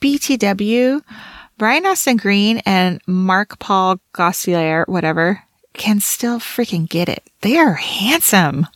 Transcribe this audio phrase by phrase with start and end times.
[0.00, 1.02] BTW,
[1.58, 5.42] Brian Austin Green and Mark Paul Gosselaar, whatever,
[5.74, 7.22] can still freaking get it.
[7.42, 8.66] They are handsome.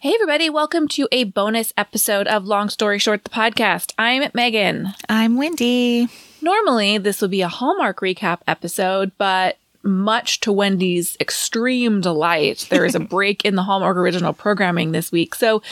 [0.00, 3.92] Hey, everybody, welcome to a bonus episode of Long Story Short, the podcast.
[3.96, 4.88] I'm Megan.
[5.08, 6.08] I'm Wendy.
[6.40, 12.84] Normally, this would be a Hallmark recap episode, but much to Wendy's extreme delight, there
[12.84, 15.34] is a break in the Hallmark original programming this week.
[15.34, 15.62] So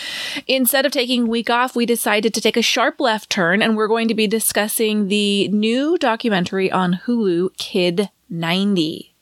[0.46, 3.77] instead of taking a week off, we decided to take a sharp left turn and
[3.77, 9.15] we're going to be discussing the new documentary on Hulu, Kid 90.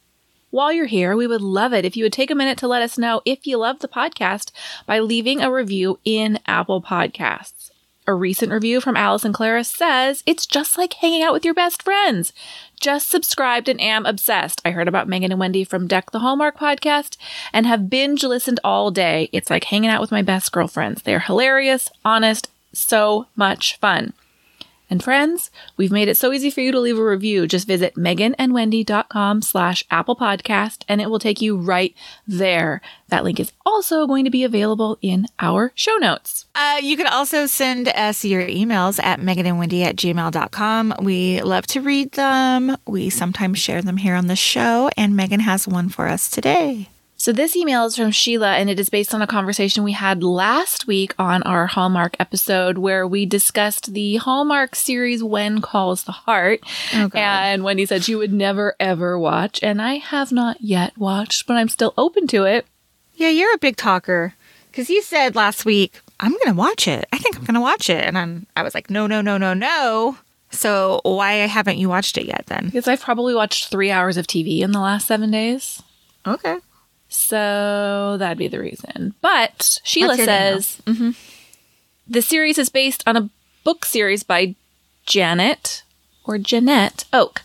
[0.51, 2.80] While you're here, we would love it if you would take a minute to let
[2.80, 4.51] us know if you love the podcast
[4.87, 7.58] by leaving a review in Apple Podcasts.
[8.09, 11.53] A recent review from Alice and Clara says it's just like hanging out with your
[11.53, 12.33] best friends.
[12.80, 14.62] Just subscribed and am obsessed.
[14.65, 17.19] I heard about Megan and Wendy from Deck the Hallmark podcast
[17.52, 19.29] and have binge listened all day.
[19.30, 21.02] It's like hanging out with my best girlfriends.
[21.02, 24.15] They're hilarious, honest, so much fun.
[24.91, 27.47] And friends, we've made it so easy for you to leave a review.
[27.47, 31.95] Just visit meganandwendy.com slash Apple Podcast and it will take you right
[32.27, 32.81] there.
[33.09, 36.47] That link is also going to be available in our show notes.
[36.55, 40.95] Uh, you can also send us your emails at meganandwendy at gmail.com.
[41.03, 42.77] We love to read them.
[42.87, 46.89] We sometimes share them here on the show, and Megan has one for us today.
[47.21, 50.23] So this email is from Sheila and it is based on a conversation we had
[50.23, 56.13] last week on our Hallmark episode where we discussed the Hallmark series When Calls the
[56.13, 56.60] Heart.
[56.95, 61.49] Oh, and Wendy said she would never ever watch and I have not yet watched,
[61.49, 62.66] but I'm still open to it.
[63.16, 64.34] Yeah, you're a big talker
[64.71, 67.09] because you said last week, I'm going to watch it.
[67.12, 68.05] I think I'm going to watch it.
[68.05, 70.16] And I'm, I was like, no, no, no, no, no.
[70.53, 72.66] So why haven't you watched it yet then?
[72.66, 75.82] Because I've probably watched three hours of TV in the last seven days.
[76.25, 76.59] Okay.
[77.09, 79.14] So that'd be the reason.
[79.20, 81.16] But Sheila Let's hear it says mhm,
[82.06, 83.31] the series is based on a
[83.64, 84.54] book series by
[85.06, 85.82] Janet
[86.24, 87.42] or Jeanette Oke.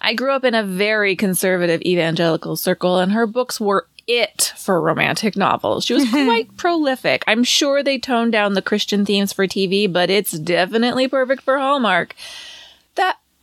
[0.00, 4.80] I grew up in a very conservative evangelical circle, and her books were it for
[4.80, 5.84] romantic novels.
[5.84, 7.24] She was quite prolific.
[7.26, 11.58] I'm sure they toned down the Christian themes for TV, but it's definitely perfect for
[11.58, 12.14] Hallmark.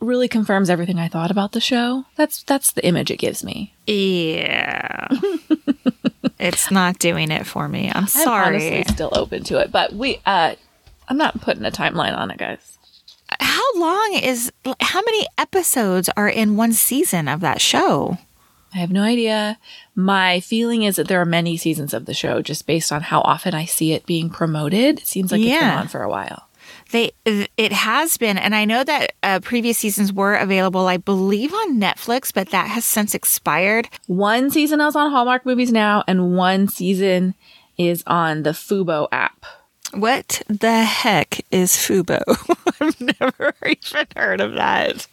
[0.04, 2.04] Really confirms everything I thought about the show.
[2.16, 3.74] That's that's the image it gives me.
[3.86, 5.08] Yeah.
[6.38, 7.88] it's not doing it for me.
[7.88, 8.46] I'm I'm sorry.
[8.56, 10.54] honestly still open to it, but we uh
[11.08, 12.78] I'm not putting a timeline on it, guys.
[13.40, 18.18] How long is, how many episodes are in one season of that show?
[18.74, 19.58] I have no idea.
[19.94, 23.20] My feeling is that there are many seasons of the show just based on how
[23.20, 25.00] often I see it being promoted.
[25.00, 26.48] It seems like it's been on for a while.
[26.90, 31.54] They, it has been, and I know that uh, previous seasons were available, I believe,
[31.54, 33.88] on Netflix, but that has since expired.
[34.06, 37.34] One season is on Hallmark Movies now, and one season
[37.78, 39.46] is on the Fubo app.
[39.92, 42.20] What the heck is Fubo?
[42.80, 45.06] I've never even heard of that.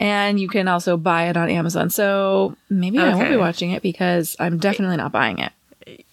[0.00, 1.90] And you can also buy it on Amazon.
[1.90, 5.52] So maybe I won't be watching it because I'm definitely not buying it.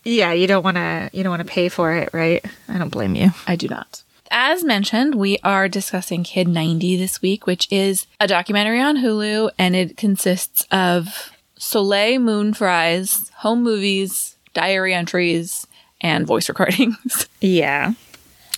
[0.04, 1.10] Yeah, you don't want to.
[1.14, 2.44] You don't want to pay for it, right?
[2.70, 3.32] I don't blame you.
[3.48, 4.04] I do not.
[4.32, 9.52] As mentioned, we are discussing Kid 90 this week, which is a documentary on Hulu,
[9.58, 15.68] and it consists of Soleil Moon Frye's, home movies, diary entries,
[16.02, 17.28] and voice recordings.
[17.42, 17.94] Yeah.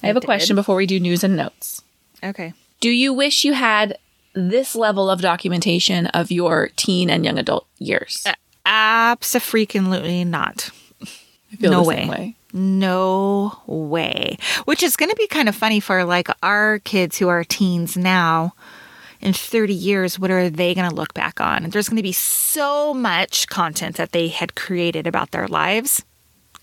[0.03, 1.81] I have a question before we do news and notes.
[2.23, 2.53] Okay.
[2.79, 3.97] Do you wish you had
[4.33, 8.25] this level of documentation of your teen and young adult years?
[8.65, 10.69] Absolutely not.
[11.51, 12.17] I feel no the same way.
[12.17, 12.35] way.
[12.53, 14.37] No way.
[14.65, 17.97] Which is going to be kind of funny for like our kids who are teens
[17.97, 18.53] now.
[19.19, 21.71] In 30 years, what are they going to look back on?
[21.71, 26.03] There's going to be so much content that they had created about their lives.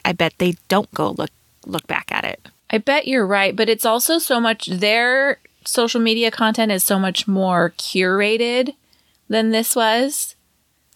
[0.05, 1.31] I bet they don't go look
[1.67, 2.49] look back at it.
[2.71, 6.99] I bet you're right, but it's also so much their social media content is so
[6.99, 8.75] much more curated
[9.29, 10.37] than this was.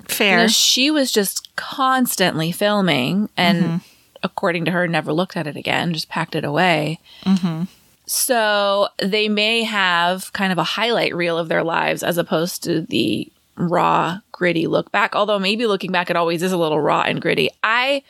[0.00, 0.36] You Fair.
[0.38, 3.76] know, she was just constantly filming and Mm-hmm.
[4.22, 7.00] According to her never looked at it again, just packed it away.
[7.24, 7.64] Mm-hmm.
[8.06, 12.80] So they may have kind of a highlight reel of their lives as opposed to
[12.80, 15.14] the raw, gritty look back.
[15.14, 17.50] Although maybe looking back, it always is a little raw and gritty.
[17.62, 18.02] I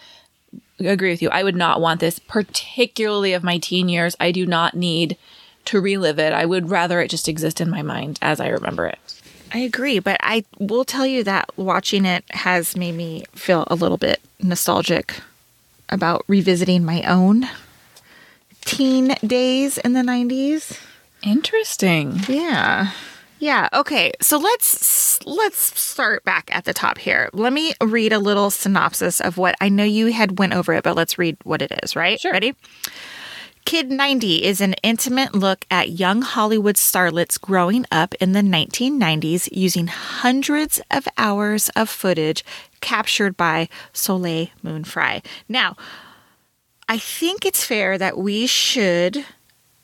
[0.78, 1.30] agree with you.
[1.30, 4.14] I would not want this, particularly of my teen years.
[4.20, 5.16] I do not need
[5.64, 6.32] to relive it.
[6.32, 9.20] I would rather it just exist in my mind as I remember it.
[9.52, 13.74] I agree, but I will tell you that watching it has made me feel a
[13.74, 15.20] little bit nostalgic
[15.88, 17.48] about revisiting my own
[18.64, 20.78] teen days in the 90s.
[21.22, 22.20] Interesting.
[22.28, 22.92] Yeah.
[23.40, 24.12] Yeah, okay.
[24.20, 27.30] So let's let's start back at the top here.
[27.32, 30.84] Let me read a little synopsis of what I know you had went over it,
[30.84, 32.18] but let's read what it is, right?
[32.20, 32.32] Sure.
[32.32, 32.54] Ready?
[33.64, 39.48] Kid 90 is an intimate look at young Hollywood starlets growing up in the 1990s
[39.52, 42.42] using hundreds of hours of footage
[42.80, 45.22] captured by Soleil Moon Frye.
[45.48, 45.76] Now,
[46.88, 49.24] I think it's fair that we should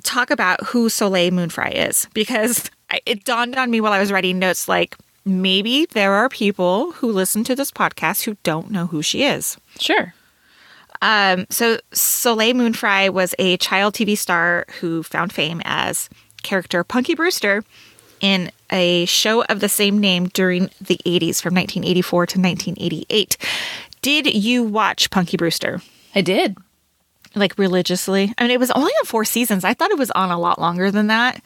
[0.02, 2.70] talk about who Soleil Moon Frye is because
[3.06, 7.10] it dawned on me while I was writing notes like maybe there are people who
[7.10, 9.56] listen to this podcast who don't know who she is.
[9.78, 10.14] Sure.
[11.02, 16.08] Um, so Soleil Moon Frye was a child TV star who found fame as
[16.42, 17.64] character Punky Brewster
[18.20, 23.36] in a show of the same name during the 80s from 1984 to 1988.
[24.02, 25.80] Did you watch Punky Brewster?
[26.14, 26.58] I did.
[27.34, 28.34] Like religiously?
[28.36, 29.64] I mean, it was only on four seasons.
[29.64, 31.42] I thought it was on a lot longer than that.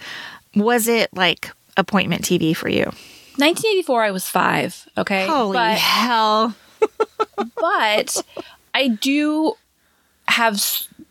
[0.56, 2.84] Was it like appointment TV for you?
[3.36, 4.88] 1984, I was five.
[4.96, 5.26] Okay.
[5.26, 6.54] Holy But hell.
[7.60, 8.22] but
[8.74, 9.54] I do
[10.26, 10.60] have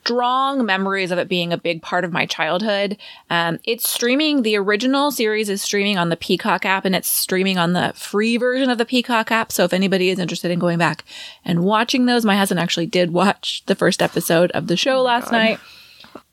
[0.08, 2.96] strong memories of it being a big part of my childhood.
[3.30, 4.44] Um, it's streaming.
[4.44, 8.38] The original series is streaming on the Peacock app, and it's streaming on the free
[8.38, 9.52] version of the Peacock app.
[9.52, 11.04] So if anybody is interested in going back
[11.44, 15.30] and watching those, my husband actually did watch the first episode of the show last
[15.30, 15.60] night.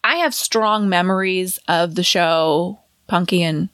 [0.05, 2.79] I have strong memories of the show
[3.09, 3.71] Punky and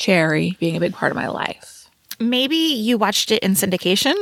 [0.00, 1.88] Cherie being a big part of my life.
[2.18, 4.14] Maybe you watched it in syndication?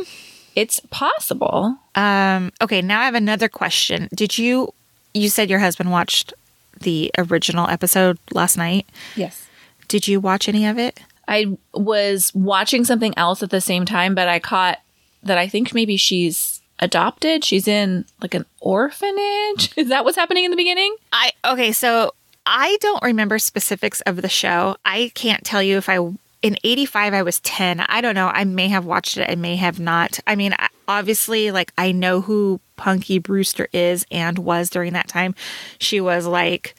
[0.54, 1.78] It's possible.
[1.94, 4.10] Um, okay, now I have another question.
[4.14, 4.74] Did you
[5.14, 6.32] you said your husband watched
[6.80, 8.86] the original episode last night?
[9.16, 9.46] Yes.
[9.88, 11.00] Did you watch any of it?
[11.28, 14.78] I was watching something else at the same time, but I caught
[15.22, 17.44] that I think maybe she's adopted.
[17.44, 19.72] She's in like an orphanage.
[19.76, 20.94] Is that what's happening in the beginning?
[21.12, 22.12] I okay, so
[22.44, 24.76] I don't remember specifics of the show.
[24.84, 25.98] I can't tell you if I
[26.42, 27.80] in 85 I was 10.
[27.80, 28.28] I don't know.
[28.28, 30.18] I may have watched it, I may have not.
[30.26, 30.54] I mean,
[30.88, 35.34] obviously like I know who Punky Brewster is and was during that time.
[35.78, 36.74] She was like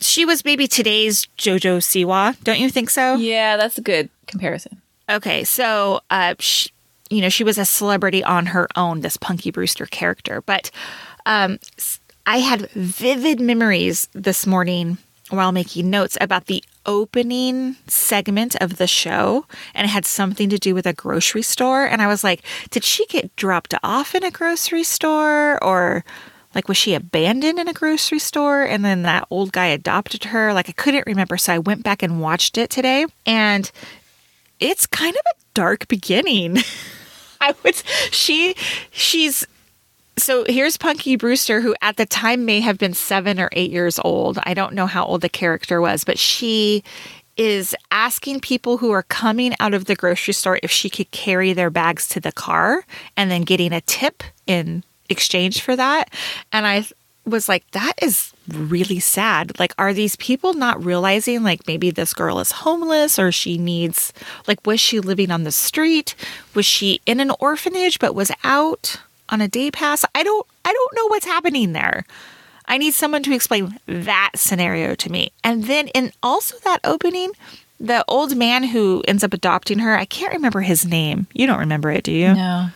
[0.00, 3.16] she was maybe today's JoJo Siwa, don't you think so?
[3.16, 4.80] Yeah, that's a good comparison.
[5.08, 6.68] Okay, so uh, sh
[7.10, 10.42] you know, she was a celebrity on her own, this Punky Brewster character.
[10.42, 10.70] But
[11.24, 11.58] um,
[12.26, 14.98] I had vivid memories this morning
[15.30, 19.44] while making notes about the opening segment of the show,
[19.74, 21.84] and it had something to do with a grocery store.
[21.84, 26.04] And I was like, did she get dropped off in a grocery store, or
[26.54, 30.54] like was she abandoned in a grocery store and then that old guy adopted her?
[30.54, 33.70] Like I couldn't remember, so I went back and watched it today, and
[34.58, 36.56] it's kind of a dark beginning.
[37.40, 37.76] I would
[38.10, 38.56] she
[38.90, 39.46] she's
[40.18, 43.98] so here's Punky Brewster, who at the time may have been seven or eight years
[44.04, 44.38] old.
[44.44, 46.82] I don't know how old the character was, but she
[47.36, 51.52] is asking people who are coming out of the grocery store if she could carry
[51.52, 52.84] their bags to the car
[53.16, 56.12] and then getting a tip in exchange for that.
[56.52, 56.84] And I
[57.24, 59.58] was like, that is really sad.
[59.58, 64.12] Like, are these people not realizing, like, maybe this girl is homeless or she needs,
[64.46, 66.14] like, was she living on the street?
[66.54, 70.04] Was she in an orphanage but was out on a day pass?
[70.14, 72.04] I don't, I don't know what's happening there.
[72.66, 75.32] I need someone to explain that scenario to me.
[75.42, 77.32] And then, in also that opening,
[77.80, 81.26] the old man who ends up adopting her, I can't remember his name.
[81.32, 82.34] You don't remember it, do you?
[82.34, 82.68] No.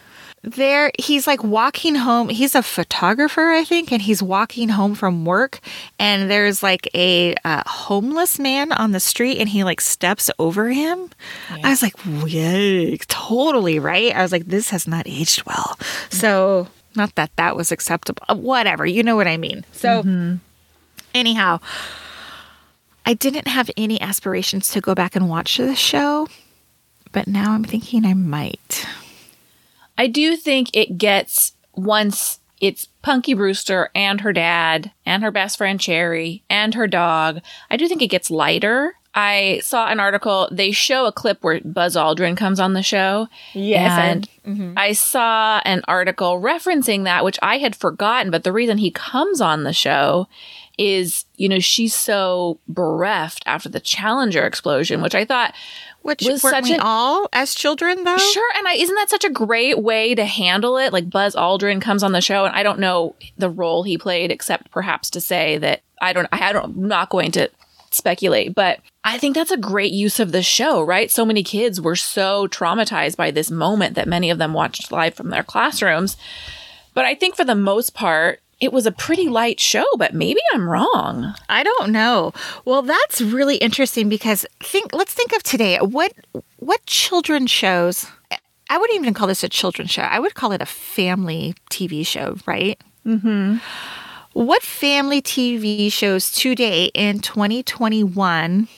[0.43, 2.29] There he's like walking home.
[2.29, 5.61] He's a photographer i think and he's walking home from work
[5.99, 10.71] and there's like a uh, homeless man on the street and he like steps over
[10.71, 11.11] him.
[11.63, 11.95] I was like
[12.27, 14.15] yeah totally right?
[14.15, 15.79] I was like this has not aged well.
[16.11, 19.65] So not that that was acceptable uh, whatever you know what i mean.
[19.73, 20.03] So
[21.15, 21.61] anyhow
[23.07, 26.27] i didn't have any aspirations to go back and watch the show
[27.13, 28.87] but now i'm thinking i might
[29.99, 35.59] I do think it gets once it's Punky Brewster and her dad and her best
[35.59, 37.41] friend Cherie and her dog.
[37.69, 38.95] I do think it gets lighter.
[39.15, 43.29] I saw an article, they show a clip where Buzz Aldrin comes on the show.
[43.53, 44.79] Yes, And mm-hmm.
[44.79, 49.41] I saw an article referencing that, which I had forgotten, but the reason he comes
[49.41, 50.29] on the show
[50.79, 55.53] is, you know, she's so bereft after the Challenger explosion, which I thought
[56.03, 58.17] Which was such we an- all as children though?
[58.17, 60.93] Sure, and I, isn't that such a great way to handle it?
[60.93, 64.31] Like Buzz Aldrin comes on the show, and I don't know the role he played,
[64.31, 66.29] except perhaps to say that I don't.
[66.33, 66.65] I don't.
[66.65, 67.49] I'm not going to
[67.91, 70.83] speculate, but I think that's a great use of the show.
[70.83, 71.11] Right?
[71.11, 75.15] So many kids were so traumatized by this moment that many of them watched live
[75.15, 76.17] from their classrooms.
[76.95, 80.41] But I think for the most part, it was a pretty light show, but maybe
[80.55, 81.35] I'm wrong.
[81.49, 82.33] I don't know.
[82.65, 85.79] Well, that's really interesting because think let's think of today.
[85.79, 86.13] What
[86.59, 88.07] what children shows
[88.71, 90.01] I wouldn't even call this a children's show.
[90.01, 92.81] I would call it a family TV show, right?
[93.05, 93.57] Mm-hmm.
[94.33, 98.69] What family TV shows today in 2021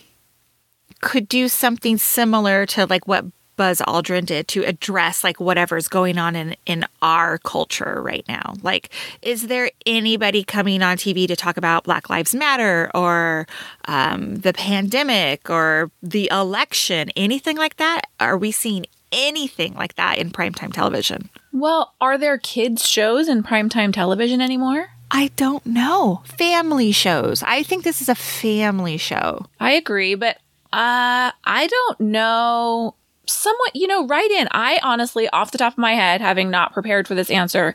[1.01, 3.25] could do something similar to like what
[3.57, 8.55] Buzz Aldrin did to address like whatever's going on in in our culture right now.
[8.63, 8.91] Like,
[9.23, 13.47] is there anybody coming on TV to talk about Black Lives Matter or
[13.87, 18.03] um, the pandemic or the election, anything like that?
[18.21, 21.31] Are we seeing anything like that in primetime television?
[21.53, 24.89] Well, are there kids shows in primetime television anymore?
[25.11, 26.23] I don't know.
[26.25, 27.43] Family shows.
[27.45, 29.47] I think this is a family show.
[29.61, 30.39] I agree, but
[30.73, 32.97] uh I don't know
[33.27, 34.49] somewhat, you know, right in.
[34.53, 37.75] I honestly, off the top of my head, having not prepared for this answer,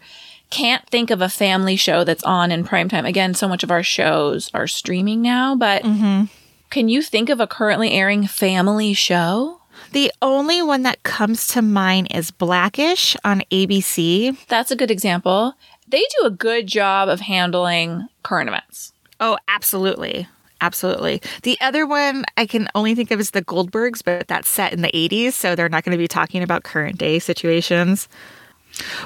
[0.49, 3.07] can't think of a family show that's on in primetime.
[3.07, 6.25] Again, so much of our shows are streaming now, but Mm-hmm.
[6.69, 9.61] can you think of a currently airing family show?
[9.91, 14.37] The only one that comes to mind is Blackish on ABC.
[14.47, 15.53] That's a good example.
[15.87, 18.91] They do a good job of handling current events.
[19.19, 20.27] Oh, absolutely.
[20.61, 21.21] Absolutely.
[21.43, 24.81] The other one I can only think of is the Goldbergs, but that's set in
[24.81, 28.07] the 80s, so they're not going to be talking about current day situations.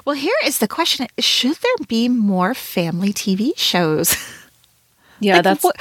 [0.06, 4.16] Well, here is the question Should there be more family TV shows?
[5.20, 5.78] Yeah, Like, that's what-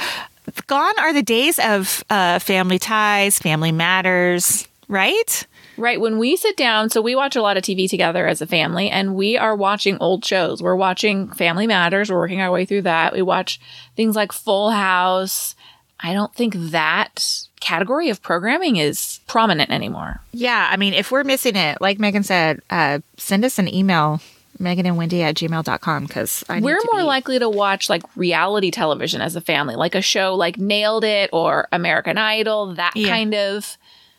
[0.67, 5.45] gone are the days of uh, family ties, family matters, right?
[5.77, 5.99] Right.
[5.99, 8.89] When we sit down, so we watch a lot of TV together as a family,
[8.89, 10.61] and we are watching old shows.
[10.61, 12.11] We're watching Family Matters.
[12.11, 13.13] We're working our way through that.
[13.13, 13.59] We watch
[13.95, 15.55] things like Full House.
[15.99, 17.25] I don't think that
[17.61, 20.19] category of programming is prominent anymore.
[20.33, 24.19] Yeah, I mean, if we're missing it, like Megan said, uh, send us an email,
[24.59, 29.35] Megan and Wendy at gmail.com, because We're more likely to watch like reality television as
[29.37, 33.07] a family, like a show like Nailed It or American Idol, that Yeah.
[33.09, 33.77] kind of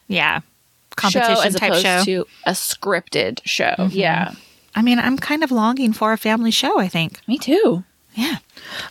[0.09, 0.41] yeah,
[1.01, 2.05] show competition as type opposed show.
[2.05, 3.75] to a scripted show.
[3.79, 3.97] Mm-hmm.
[3.97, 4.35] Yeah.
[4.75, 7.21] I mean, I'm kind of longing for a family show, I think.
[7.29, 7.85] Me too.
[8.15, 8.39] Yeah.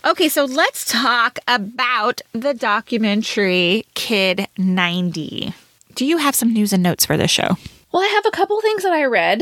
[0.06, 5.54] Okay, so let's talk about the documentary Kid 90.
[5.96, 7.58] Do you have some news and notes for this show?
[7.92, 9.42] Well, I have a couple things that I read.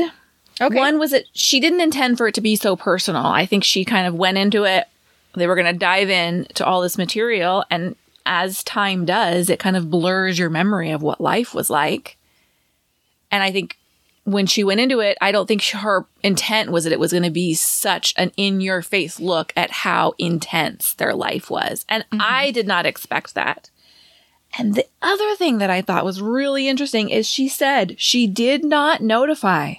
[0.60, 0.76] Okay.
[0.76, 3.26] One was that she didn't intend for it to be so personal.
[3.26, 4.86] I think she kind of went into it.
[5.34, 9.58] They were going to dive in to all this material, and as time does, it
[9.58, 12.16] kind of blurs your memory of what life was like.
[13.32, 13.78] And I think
[14.24, 17.24] when she went into it, I don't think her intent was that it was going
[17.24, 21.84] to be such an in your face look at how intense their life was.
[21.88, 22.20] And mm-hmm.
[22.20, 23.70] I did not expect that.
[24.56, 28.64] And the other thing that I thought was really interesting is she said she did
[28.64, 29.74] not notify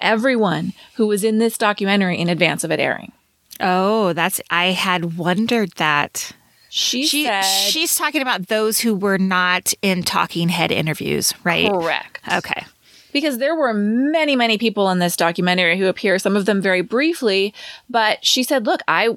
[0.00, 3.12] everyone who was in this documentary in advance of it airing.
[3.60, 6.32] Oh, that's I had wondered that.
[6.68, 11.68] She, She said she's talking about those who were not in talking head interviews, right?
[11.68, 12.20] correct.
[12.32, 12.64] Okay.
[13.12, 16.80] Because there were many, many people in this documentary who appear, some of them very
[16.82, 17.54] briefly,
[17.88, 19.16] but she said, look, I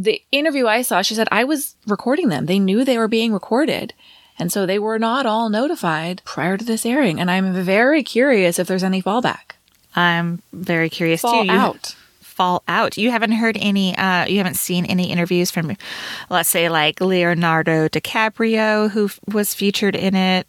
[0.00, 2.46] the interview I saw, she said, I was recording them.
[2.46, 3.92] They knew they were being recorded.
[4.38, 7.20] And so they were not all notified prior to this airing.
[7.20, 9.52] And I'm very curious if there's any fallback.
[9.94, 11.50] I'm very curious Fall too.
[11.50, 11.94] Out.
[12.20, 12.96] Fall out.
[12.96, 15.76] You haven't heard any uh you haven't seen any interviews from
[16.30, 20.46] let's say like Leonardo DiCaprio who f- was featured in it.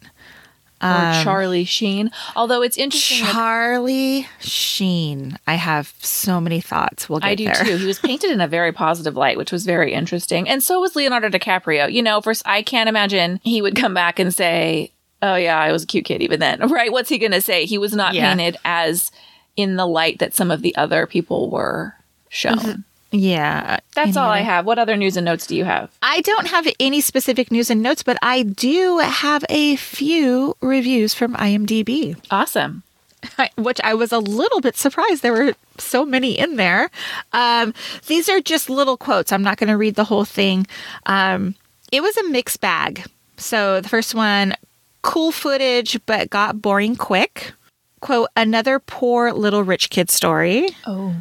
[0.82, 2.10] Or um, Charlie Sheen.
[2.36, 5.38] Although it's interesting that Charlie Sheen.
[5.46, 7.08] I have so many thoughts.
[7.08, 7.54] We'll get I do there.
[7.54, 7.76] too.
[7.76, 10.48] He was painted in a very positive light, which was very interesting.
[10.48, 11.92] And so was Leonardo DiCaprio.
[11.92, 15.72] You know, first I can't imagine he would come back and say, "Oh yeah, I
[15.72, 16.90] was a cute kid even then." Right?
[16.92, 17.64] What's he going to say?
[17.64, 18.28] He was not Yeah.
[18.34, 19.10] painted as
[19.56, 21.94] in the light that some of the other people were
[22.28, 22.58] shown.
[22.58, 22.80] Mm-hmm.
[23.12, 23.78] Yeah.
[23.94, 24.64] That's all I have.
[24.64, 25.90] What other news and notes do you have?
[26.02, 31.12] I don't have any specific news and notes, but I do have a few reviews
[31.14, 32.16] from IMDb.
[32.30, 32.82] Awesome.
[33.56, 36.90] which I was a little bit surprised there were so many in there.
[37.32, 37.74] Um,
[38.06, 39.30] these are just little quotes.
[39.30, 40.66] I'm not going to read the whole thing.
[41.06, 41.54] Um,
[41.92, 43.04] it was a mixed bag.
[43.36, 44.54] So the first one,
[45.02, 47.52] cool footage, but got boring quick.
[48.00, 50.68] Quote, another poor little rich kid story.
[50.86, 51.14] Oh.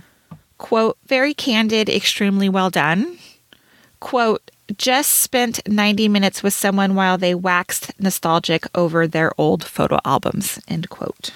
[0.61, 3.17] Quote, very candid, extremely well done.
[3.99, 9.97] Quote, just spent 90 minutes with someone while they waxed nostalgic over their old photo
[10.05, 10.59] albums.
[10.67, 11.31] End quote.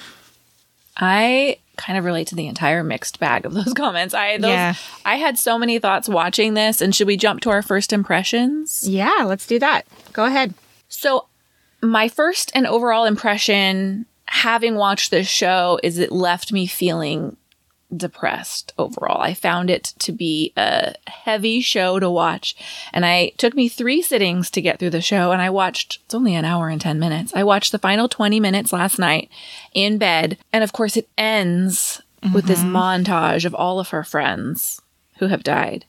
[0.96, 4.13] I kind of relate to the entire mixed bag of those comments.
[4.13, 4.75] I those, Yeah.
[5.03, 8.88] I had so many thoughts watching this and should we jump to our first impressions?
[8.88, 9.88] Yeah, let's do that.
[10.13, 10.53] Go ahead.
[10.88, 11.25] So,
[11.82, 17.36] my first and overall impression having watched this show is it left me feeling
[17.98, 19.22] depressed overall.
[19.22, 22.56] I found it to be a heavy show to watch.
[22.94, 25.32] And I took me three sittings to get through the show.
[25.32, 27.34] And I watched, it's only an hour and 10 minutes.
[27.36, 29.30] I watched the final 20 minutes last night
[29.74, 30.38] in bed.
[30.54, 32.34] And of course, it ends mm-hmm.
[32.34, 32.75] with this mm-hmm.
[32.75, 34.82] montage of all of her friends
[35.18, 35.86] who have died.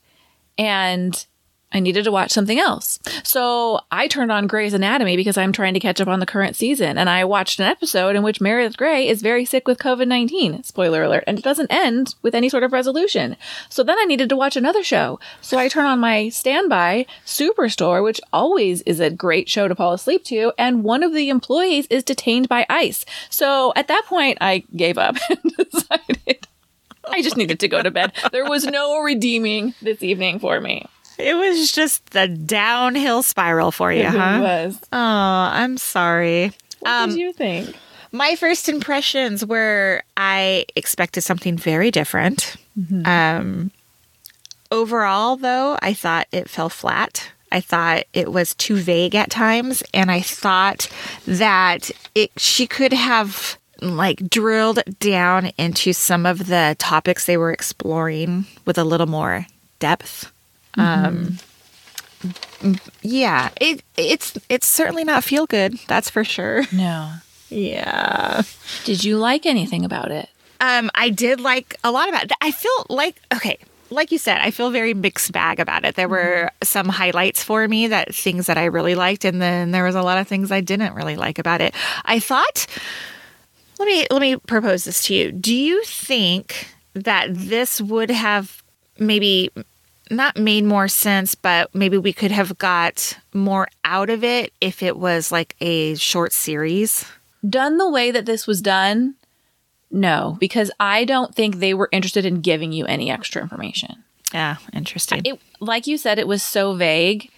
[0.59, 1.27] And
[1.73, 2.99] I needed to watch something else.
[3.25, 6.55] So I turned on Grey's Anatomy because I'm trying to catch up on the current
[6.55, 6.97] season.
[6.97, 10.63] And I watched an episode in which Meredith Grey is very sick with COVID 19.
[10.63, 11.25] Spoiler alert.
[11.27, 13.37] And it doesn't end with any sort of resolution.
[13.69, 15.19] So then I needed to watch another show.
[15.41, 19.93] So I turn on my standby Superstore, which always is a great show to fall
[19.93, 20.53] asleep to.
[20.57, 23.05] And one of the employees is detained by ICE.
[23.29, 26.47] So at that point, I gave up and decided
[27.09, 28.13] I just needed to go to bed.
[28.33, 30.87] There was no redeeming this evening for me.
[31.19, 34.39] It was just the downhill spiral for you, it huh?
[34.39, 34.79] It was.
[34.93, 36.53] Oh, I'm sorry.
[36.81, 37.75] What um, did you think?
[38.13, 42.57] My first impressions were I expected something very different.
[42.79, 43.07] Mm-hmm.
[43.07, 43.71] Um,
[44.71, 47.31] overall, though, I thought it fell flat.
[47.53, 50.89] I thought it was too vague at times, and I thought
[51.27, 57.53] that it she could have like drilled down into some of the topics they were
[57.53, 59.47] exploring with a little more
[59.79, 60.33] depth.
[60.77, 61.07] Mm-hmm.
[61.07, 61.39] Um,
[63.03, 65.79] yeah, it it's it's certainly not feel good.
[65.87, 66.65] That's for sure.
[66.73, 67.13] No.
[67.49, 68.43] Yeah.
[68.85, 70.29] Did you like anything about it?
[70.61, 72.33] Um, I did like a lot about it.
[72.41, 73.59] I feel like okay,
[73.91, 75.95] like you said, I feel very mixed bag about it.
[75.95, 76.65] There were mm-hmm.
[76.65, 80.03] some highlights for me that things that I really liked, and then there was a
[80.03, 81.75] lot of things I didn't really like about it.
[82.05, 82.67] I thought
[83.79, 85.33] let me let me propose this to you.
[85.33, 88.63] Do you think that this would have
[88.99, 89.51] maybe
[90.11, 94.83] not made more sense, but maybe we could have got more out of it if
[94.83, 97.05] it was like a short series.
[97.49, 99.15] Done the way that this was done,
[99.91, 104.05] no, because I don't think they were interested in giving you any extra information.
[104.33, 105.23] Yeah, interesting.
[105.25, 107.31] It, like you said, it was so vague.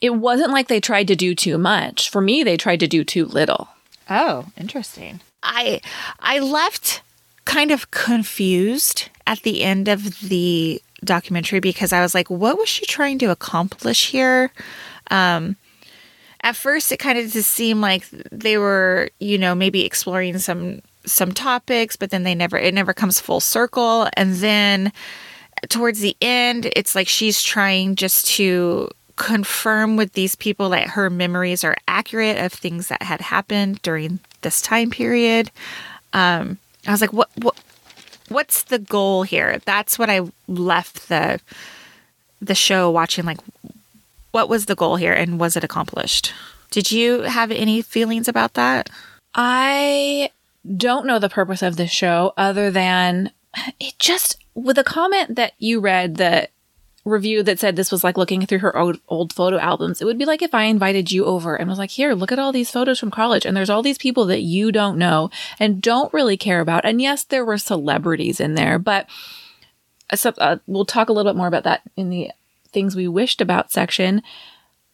[0.00, 2.10] It wasn't like they tried to do too much.
[2.10, 3.68] For me, they tried to do too little.
[4.08, 5.20] Oh, interesting.
[5.42, 5.80] I
[6.20, 7.02] I left
[7.44, 12.68] kind of confused at the end of the documentary because I was like, what was
[12.68, 14.52] she trying to accomplish here?
[15.10, 15.56] Um,
[16.42, 20.80] at first, it kind of just seemed like they were, you know, maybe exploring some
[21.04, 24.08] some topics, but then they never it never comes full circle.
[24.14, 24.92] And then
[25.68, 31.10] towards the end, it's like she's trying just to confirm with these people that her
[31.10, 35.50] memories are accurate of things that had happened during this time period.
[36.12, 37.56] Um, I was like, what, what,
[38.30, 39.58] what's the goal here?
[39.64, 41.40] That's what I left the
[42.40, 43.38] the show watching like
[44.30, 46.32] what was the goal here and was it accomplished?
[46.70, 48.90] Did you have any feelings about that?
[49.34, 50.30] I
[50.76, 53.32] don't know the purpose of this show other than
[53.80, 56.50] it just with a comment that you read that
[57.08, 60.00] review that said this was like looking through her old, old photo albums.
[60.00, 62.38] It would be like if I invited you over and was like, here, look at
[62.38, 63.44] all these photos from college.
[63.44, 66.84] And there's all these people that you don't know and don't really care about.
[66.84, 69.08] And yes, there were celebrities in there, but
[70.38, 72.30] uh, we'll talk a little bit more about that in the
[72.70, 74.22] things we wished about section.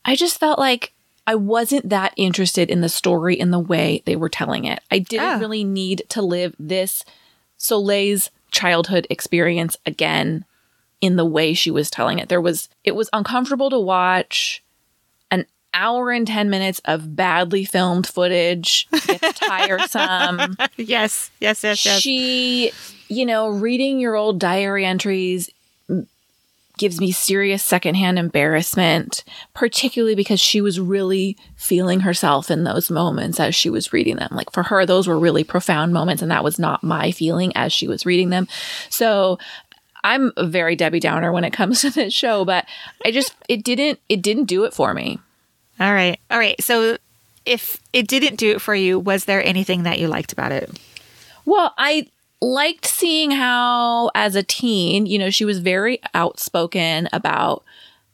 [0.05, 0.93] I just felt like
[1.27, 4.81] I wasn't that interested in the story in the way they were telling it.
[4.91, 5.39] I didn't ah.
[5.39, 7.05] really need to live this
[7.57, 10.45] Soleil's childhood experience again
[11.05, 12.29] in the way she was telling it.
[12.29, 14.63] There was it was uncomfortable to watch.
[15.31, 20.57] An hour and 10 minutes of badly filmed footage gets tiresome.
[20.77, 22.01] yes, yes, yes, yes.
[22.01, 22.73] She,
[23.09, 25.51] you know, reading your old diary entries
[26.77, 29.23] gives me serious secondhand embarrassment,
[29.55, 34.31] particularly because she was really feeling herself in those moments as she was reading them.
[34.33, 37.73] Like for her, those were really profound moments, and that was not my feeling as
[37.73, 38.49] she was reading them.
[38.89, 39.39] So
[40.05, 42.67] I'm very Debbie Downer when it comes to this show, but
[43.05, 45.19] I just it didn't it didn't do it for me.
[45.81, 46.21] All right.
[46.31, 46.63] All right.
[46.63, 46.99] So
[47.45, 50.71] if it didn't do it for you, was there anything that you liked about it?
[51.45, 52.09] Well, I
[52.41, 57.65] liked seeing how as a teen, you know, she was very outspoken about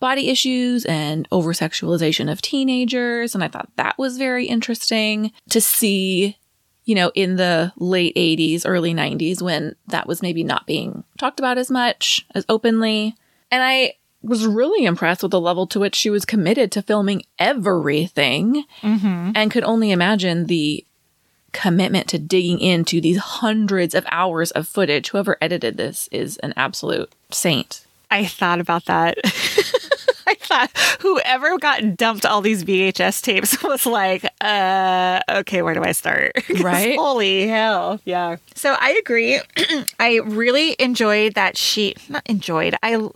[0.00, 5.61] body issues and over sexualization of teenagers and I thought that was very interesting to
[5.61, 6.38] see
[6.85, 11.38] you know, in the late 80s, early 90s, when that was maybe not being talked
[11.38, 13.14] about as much, as openly.
[13.51, 17.23] And I was really impressed with the level to which she was committed to filming
[17.38, 19.33] everything mm-hmm.
[19.35, 20.85] and could only imagine the
[21.53, 25.09] commitment to digging into these hundreds of hours of footage.
[25.09, 27.85] Whoever edited this is an absolute saint.
[28.11, 29.19] I thought about that.
[30.50, 35.92] Thought whoever got dumped all these VHS tapes was like, uh, okay, where do I
[35.92, 36.32] start?
[36.60, 36.98] Right?
[36.98, 38.00] Holy hell.
[38.04, 38.36] Yeah.
[38.56, 39.40] So I agree.
[40.00, 43.08] I really enjoyed that she, not enjoyed, I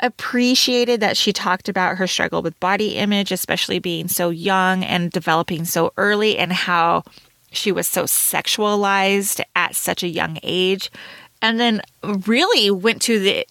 [0.00, 5.10] appreciated that she talked about her struggle with body image, especially being so young and
[5.10, 7.02] developing so early, and how
[7.50, 10.92] she was so sexualized at such a young age.
[11.42, 13.46] And then really went to the,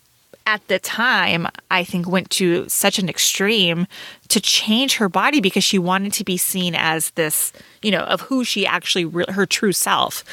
[0.48, 3.86] at the time, I think went to such an extreme
[4.30, 8.22] to change her body because she wanted to be seen as this, you know, of
[8.22, 10.24] who she actually, re- her true self.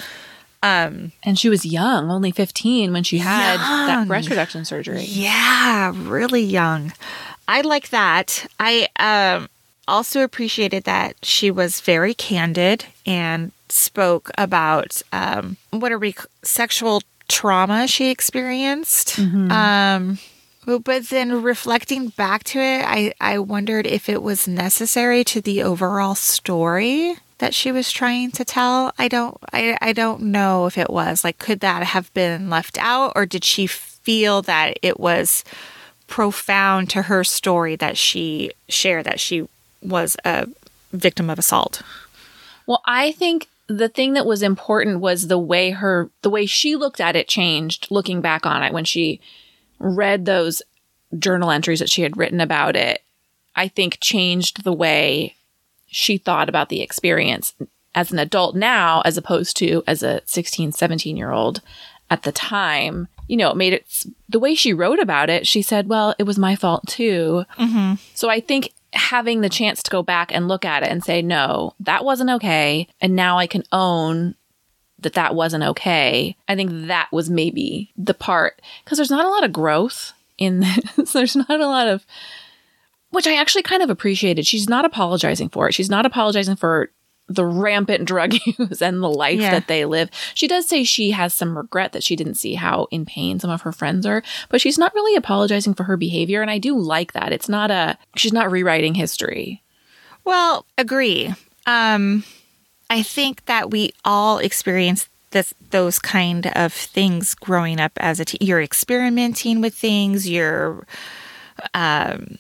[0.62, 3.87] And she was young, only 15 when she had Young.
[3.87, 5.03] that breast reduction surgery.
[5.03, 6.92] Yeah, really young.
[7.46, 8.46] I like that.
[8.59, 9.48] I um,
[9.87, 17.03] also appreciated that she was very candid and spoke about um, what are we sexual
[17.29, 19.19] trauma she experienced.
[19.19, 20.19] Um,
[20.67, 25.63] but then reflecting back to it, I, I wondered if it was necessary to the
[25.63, 28.93] overall story that she was trying to tell.
[28.99, 31.25] I don't I, I don't know if it was.
[31.25, 35.45] Like could that have been left out or did she feel that it was
[36.07, 39.47] profound to her story that she shared that she
[39.83, 40.49] was a
[40.93, 41.83] victim of assault?
[42.67, 46.77] Well, I think the thing that was important was the way her the way she
[46.77, 49.20] looked at it changed looking back on it when she
[49.79, 50.62] read those
[51.18, 53.03] journal entries that she had written about it.
[53.57, 55.37] I think changed the way
[55.87, 57.55] she thought about the experience
[57.94, 61.61] as an adult now as opposed to as a 16, 17 year old
[62.11, 63.09] at the time.
[63.29, 65.46] You know, it made it the way she wrote about it.
[65.46, 67.44] She said, Well, it was my fault too.
[67.57, 67.94] Mm-hmm.
[68.14, 71.22] So I think having the chance to go back and look at it and say,
[71.22, 72.88] no, that wasn't okay.
[73.00, 74.35] And now I can own
[75.00, 76.37] that that wasn't okay.
[76.48, 80.61] I think that was maybe the part because there's not a lot of growth in
[80.96, 81.12] this.
[81.12, 82.07] there's not a lot of,
[83.11, 84.46] which I actually kind of appreciated.
[84.46, 85.74] She's not apologizing for it.
[85.74, 86.90] She's not apologizing for
[87.29, 89.51] the rampant drug use and the life Yeah.
[89.53, 90.11] that they live.
[90.35, 93.51] She does say she has some regret that she didn't see how in pain some
[93.51, 96.43] of her friends are, but she's not really apologizing for her behavior.
[96.43, 97.33] And I do like that.
[97.33, 99.63] It's not a, she's not rewriting history.
[100.25, 101.33] Well, agree.
[101.67, 102.25] Um,
[102.91, 108.25] I think that we all experience this those kind of things growing up as a
[108.25, 108.39] teen.
[108.47, 110.29] You're experimenting with things.
[110.29, 110.87] You're
[111.73, 112.39] um,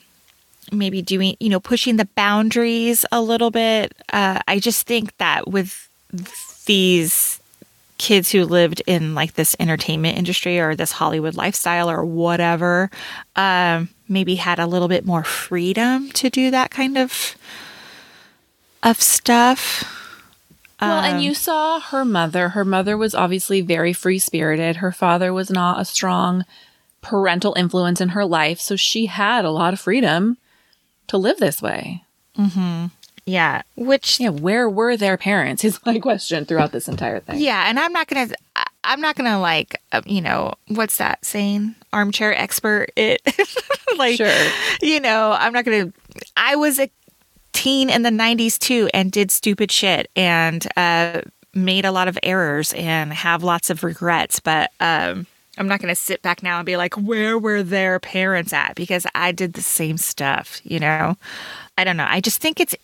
[0.72, 3.94] maybe doing, you know, pushing the boundaries a little bit.
[4.12, 5.88] Uh, I just think that with
[6.66, 7.40] these
[7.96, 12.90] kids who lived in like this entertainment industry or this Hollywood lifestyle or whatever,
[13.36, 17.36] um, maybe had a little bit more freedom to do that kind of
[18.82, 19.84] of stuff.
[20.80, 22.50] Well, Um, and you saw her mother.
[22.50, 24.76] Her mother was obviously very free spirited.
[24.76, 26.44] Her father was not a strong
[27.00, 28.60] parental influence in her life.
[28.60, 30.36] So she had a lot of freedom
[31.08, 32.04] to live this way.
[32.38, 32.86] Mm-hmm.
[33.26, 35.64] Yeah, which Yeah, where were their parents?
[35.64, 37.40] Is my question throughout this entire thing.
[37.40, 38.28] Yeah, and I'm not gonna.
[38.82, 39.80] I'm not gonna like.
[39.92, 41.74] Uh, you know what's that saying?
[41.92, 42.90] Armchair expert.
[42.96, 43.22] It
[43.96, 44.16] like.
[44.16, 44.50] Sure.
[44.82, 45.90] You know, I'm not gonna.
[46.36, 46.90] I was a
[47.52, 51.22] teen in the '90s too, and did stupid shit, and uh,
[51.54, 54.38] made a lot of errors, and have lots of regrets.
[54.38, 58.52] But um, I'm not gonna sit back now and be like, where were their parents
[58.52, 58.74] at?
[58.74, 60.60] Because I did the same stuff.
[60.64, 61.16] You know,
[61.78, 62.06] I don't know.
[62.08, 62.74] I just think it's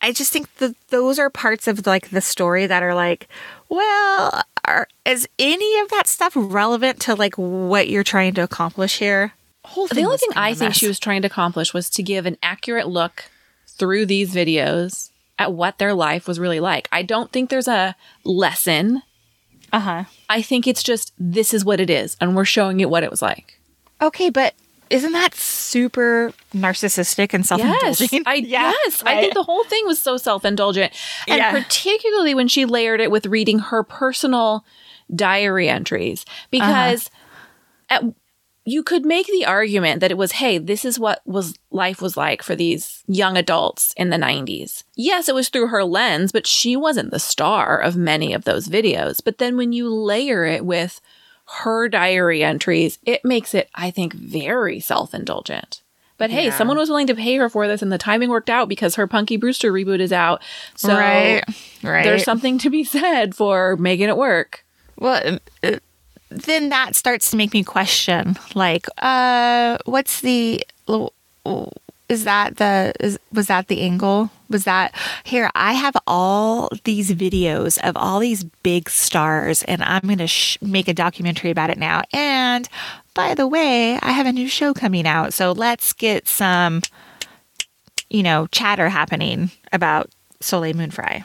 [0.00, 3.28] I just think that those are parts of like the story that are like,
[3.68, 8.98] well, are, is any of that stuff relevant to like what you're trying to accomplish
[8.98, 9.32] here?
[9.64, 12.38] Whole The only thing I think she was trying to accomplish was to give an
[12.42, 13.24] accurate look
[13.66, 16.88] through these videos at what their life was really like.
[16.92, 19.02] I don't think there's a lesson.
[19.72, 20.04] Uh huh.
[20.28, 23.10] I think it's just this is what it is, and we're showing it what it
[23.10, 23.58] was like.
[24.00, 24.54] Okay, but
[24.90, 28.26] isn't that super narcissistic and self Yes, indulgent?
[28.26, 30.92] I yes, I think the whole thing was so self-indulgent,
[31.26, 31.50] and Yeah.
[31.50, 34.64] particularly when she layered it with reading her personal
[35.14, 37.10] diary entries, because
[37.90, 38.02] at,
[38.68, 42.16] you could make the argument that it was, hey, this is what was life was
[42.16, 44.82] like for these young adults in the '90s.
[44.94, 48.68] Yes, it was through her lens, but she wasn't the star of many of those
[48.68, 49.22] videos.
[49.24, 51.00] But then when you layer it with
[51.62, 55.82] her diary entries, it makes it, I think, very self indulgent.
[56.18, 56.56] But hey, Yeah.
[56.58, 59.06] someone was willing to pay her for this, and the timing worked out because her
[59.06, 60.42] Punky Brewster reboot is out.
[60.74, 61.42] So right,
[61.82, 62.04] right.
[62.04, 64.64] there's something to be said for making it work.
[64.98, 65.78] well, uh,
[66.30, 70.64] then that starts to make me question, like, uh, what's the
[72.08, 74.30] is that the is was that the angle?
[74.50, 80.00] Was that here i have all these videos of all these big stars and i'm
[80.00, 82.02] going to sh- make a documentary about it now.
[82.14, 82.66] And
[83.12, 85.34] by the way i have a new show coming out.
[85.34, 86.80] So let's get some
[88.10, 90.10] you know, chatter happening about
[90.40, 91.24] Soleil Moon Frye.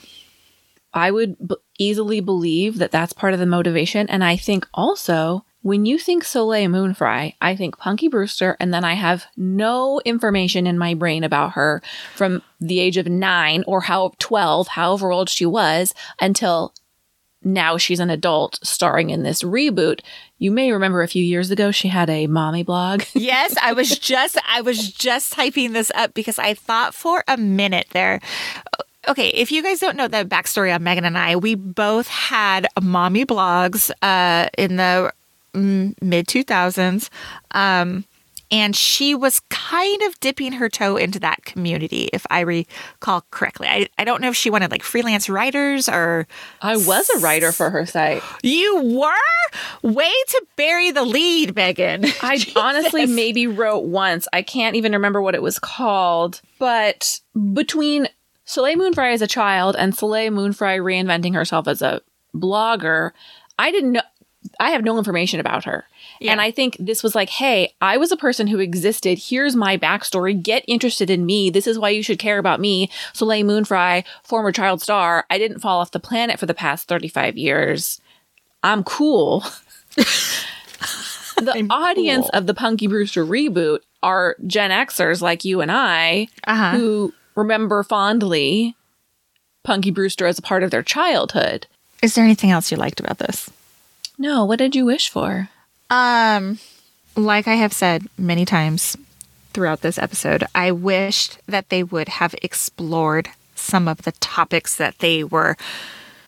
[0.94, 4.10] I would b- easily believe that that's part of the motivation.
[4.10, 8.74] And I think also when you think Soleil Moon Frye, I think Punky Brewster, and
[8.74, 11.82] then I have no information in my brain about her
[12.16, 16.74] from the age of nine or how 12, however old she was, until
[17.46, 20.02] now she's an adult starring in this reboot.
[20.38, 23.04] You may remember a few years ago she had a mommy blog.
[23.14, 27.38] yes, I was just I was just typing this up because I thought for a
[27.38, 28.20] minute there.
[29.08, 32.68] Okay, if you guys don't know the backstory on Megan and I, we both had
[32.82, 35.12] mommy blogs uh, in the
[35.54, 37.10] mm, mid 2000s.
[37.52, 38.06] Um,
[38.54, 43.68] and she was kind of dipping her toe into that community, if I recall correctly.
[43.68, 46.28] I, I don't know if she wanted like freelance writers or.
[46.62, 48.22] I was a writer for her site.
[48.44, 49.90] You were?
[49.92, 52.06] Way to bury the lead, Megan.
[52.22, 54.28] I honestly maybe wrote once.
[54.32, 56.40] I can't even remember what it was called.
[56.60, 57.22] But
[57.54, 58.08] between
[58.46, 62.02] Soleil Moon Frye as a child and Soleil Moon Frye reinventing herself as a
[62.36, 63.12] blogger,
[63.58, 64.02] I didn't know.
[64.60, 65.86] I have no information about her.
[66.20, 66.32] Yeah.
[66.32, 69.18] And I think this was like, hey, I was a person who existed.
[69.18, 70.42] Here's my backstory.
[70.42, 71.50] Get interested in me.
[71.50, 72.90] This is why you should care about me.
[73.14, 75.26] Soleil Moon Frye, former child star.
[75.30, 78.02] I didn't fall off the planet for the past 35 years.
[78.64, 79.46] I'm cool.
[79.96, 82.40] the I'm audience cool.
[82.40, 86.78] of the Punky Brewster reboot are Gen Xers like you and I uh-huh.
[86.78, 88.76] who remember fondly
[89.64, 91.68] Punky Brewster as a part of their childhood.
[92.02, 93.50] Is there anything else you liked about this?
[94.18, 95.50] No, what did you wish for?
[95.90, 96.60] Um,
[97.16, 98.98] like I have said many times
[99.54, 105.00] throughout this episode, I wished that they would have explored some of the topics that
[105.00, 105.56] they were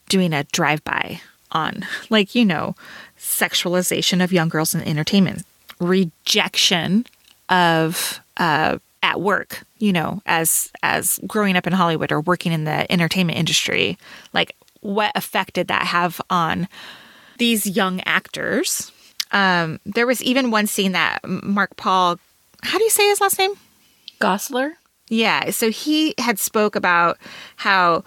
[0.08, 1.86] doing a drive by on.
[2.10, 2.76] Like, you know,
[3.18, 5.46] sexualization of young girls in entertainment,
[5.80, 7.06] rejection
[7.50, 12.64] of uh, at work, you know, as as growing up in Hollywood or working in
[12.64, 13.98] the entertainment industry.
[14.34, 16.68] Like what effect did that have on
[17.38, 18.92] these young actors.
[19.32, 22.20] Um, there was even one scene that Mark Paul,
[22.64, 23.54] how do you say his last name?
[24.20, 24.74] Gosler.
[25.10, 25.50] Yeah.
[25.52, 27.18] So he had spoke about
[27.58, 28.04] how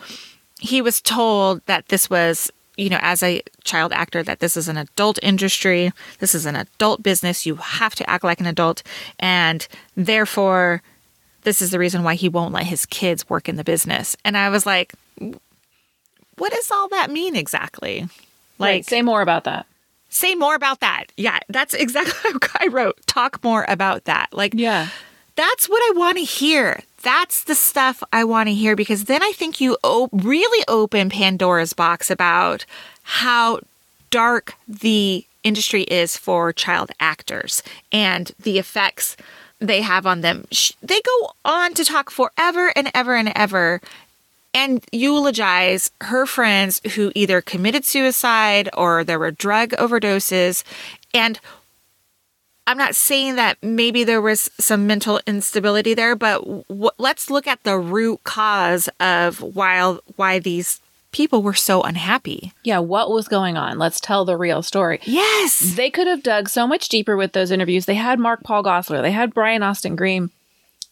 [0.60, 4.68] he was told that this was, you know, as a child actor, that this is
[4.68, 5.92] an adult industry.
[6.20, 7.44] This is an adult business.
[7.44, 8.82] You have to act like an adult.
[9.18, 10.80] And therefore,
[11.42, 14.16] this is the reason why he won't let his kids work in the business.
[14.24, 14.94] And I was like,
[16.36, 18.02] what does all that mean exactly?
[18.58, 19.66] Like, right, say more about that.
[20.08, 21.06] Say more about that.
[21.16, 22.98] Yeah, that's exactly what I wrote.
[23.06, 24.28] Talk more about that.
[24.32, 24.88] Like, yeah,
[25.34, 26.80] that's what I want to hear.
[27.02, 31.10] That's the stuff I want to hear because then I think you o- really open
[31.10, 32.64] Pandora's box about
[33.02, 33.60] how
[34.10, 39.16] dark the industry is for child actors and the effects
[39.60, 40.46] they have on them.
[40.82, 43.80] They go on to talk forever and ever and ever
[44.54, 50.64] and eulogize her friends who either committed suicide or there were drug overdoses.
[51.14, 51.38] And
[52.68, 57.46] I'm not saying that maybe there was some mental instability there, but w- let's look
[57.46, 62.52] at the root cause of why why these people were so unhappy.
[62.64, 63.78] Yeah, what was going on?
[63.78, 65.00] Let's tell the real story.
[65.04, 65.60] Yes.
[65.60, 67.86] They could have dug so much deeper with those interviews.
[67.86, 70.30] They had Mark Paul Gosselaar, they had Brian Austin Green.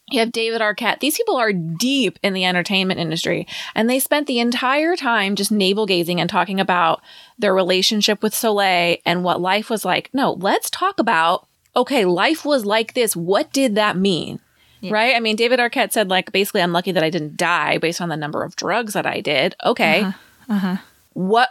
[0.08, 1.00] You have David Arquette.
[1.00, 5.50] These people are deep in the entertainment industry, and they spent the entire time just
[5.50, 7.02] navel gazing and talking about
[7.38, 10.08] their relationship with Soleil and what life was like.
[10.14, 11.45] No, let's talk about
[11.76, 13.14] okay, life was like this.
[13.14, 14.40] What did that mean?
[14.80, 14.92] Yeah.
[14.92, 15.16] Right?
[15.16, 18.08] I mean, David Arquette said, like, basically, I'm lucky that I didn't die based on
[18.08, 19.54] the number of drugs that I did.
[19.64, 20.02] Okay.
[20.02, 20.54] Uh-huh.
[20.54, 20.76] Uh-huh.
[21.14, 21.50] What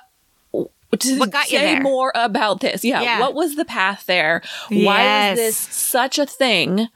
[0.91, 2.85] what got you say more about this?
[2.85, 3.01] Yeah.
[3.01, 3.19] yeah.
[3.19, 4.41] What was the path there?
[4.69, 4.85] Yes.
[4.85, 6.87] Why was this such a thing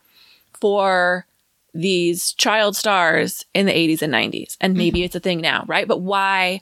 [0.53, 1.25] for
[1.73, 4.57] these child stars in the 80s and 90s.
[4.59, 5.05] And maybe mm-hmm.
[5.05, 5.87] it's a thing now, right?
[5.87, 6.61] But why,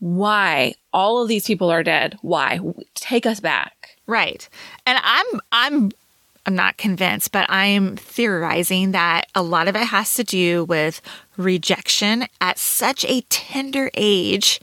[0.00, 2.18] why all of these people are dead?
[2.22, 2.60] Why?
[2.94, 3.96] Take us back.
[4.06, 4.48] Right.
[4.86, 5.90] And I'm, I'm,
[6.48, 11.02] I'm not convinced, but I'm theorizing that a lot of it has to do with
[11.36, 14.58] rejection at such a tender age.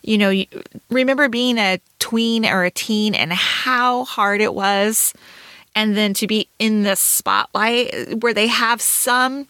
[0.00, 0.42] You know,
[0.88, 5.12] remember being a tween or a teen and how hard it was
[5.74, 9.48] and then to be in the spotlight where they have some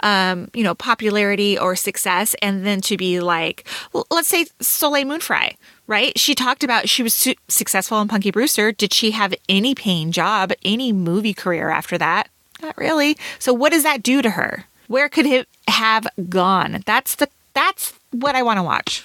[0.00, 3.66] um, you know, popularity or success, and then to be like,
[4.10, 5.56] let's say Soleil Moon Frye,
[5.86, 6.18] right?
[6.18, 8.72] She talked about she was su- successful in Punky Brewster.
[8.72, 12.28] Did she have any paying job, any movie career after that?
[12.62, 13.16] Not really.
[13.38, 14.64] So what does that do to her?
[14.88, 16.82] Where could it have gone?
[16.86, 19.04] That's the that's what I want to watch.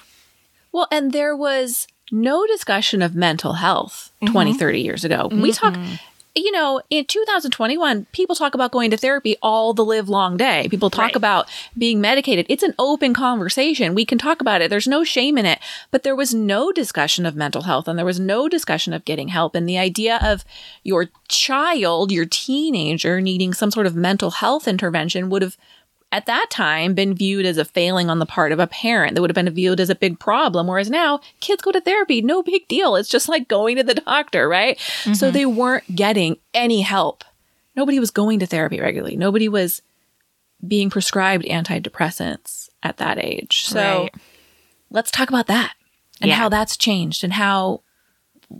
[0.70, 4.32] Well, and there was no discussion of mental health mm-hmm.
[4.32, 5.28] 20, 30 years ago.
[5.28, 5.42] Mm-hmm.
[5.42, 5.76] We talk
[6.34, 10.66] you know, in 2021, people talk about going to therapy all the live long day.
[10.70, 11.16] People talk Right.
[11.16, 12.46] about being medicated.
[12.48, 13.94] It's an open conversation.
[13.94, 14.70] We can talk about it.
[14.70, 15.58] There's no shame in it.
[15.90, 19.28] But there was no discussion of mental health and there was no discussion of getting
[19.28, 19.54] help.
[19.54, 20.44] And the idea of
[20.82, 25.58] your child, your teenager needing some sort of mental health intervention would have
[26.12, 29.14] at that time been viewed as a failing on the part of a parent.
[29.14, 32.20] That would have been viewed as a big problem whereas now kids go to therapy
[32.22, 32.94] no big deal.
[32.96, 34.78] It's just like going to the doctor right?
[34.78, 35.32] So mm-hmm.
[35.32, 37.24] they weren't getting any help.
[37.74, 39.16] Nobody was going to therapy regularly.
[39.16, 39.80] Nobody was
[40.66, 43.64] being prescribed antidepressants at that age.
[43.64, 44.14] So Right.
[44.90, 45.74] let's talk about that
[46.20, 46.36] and Yeah.
[46.36, 47.80] how that's changed and how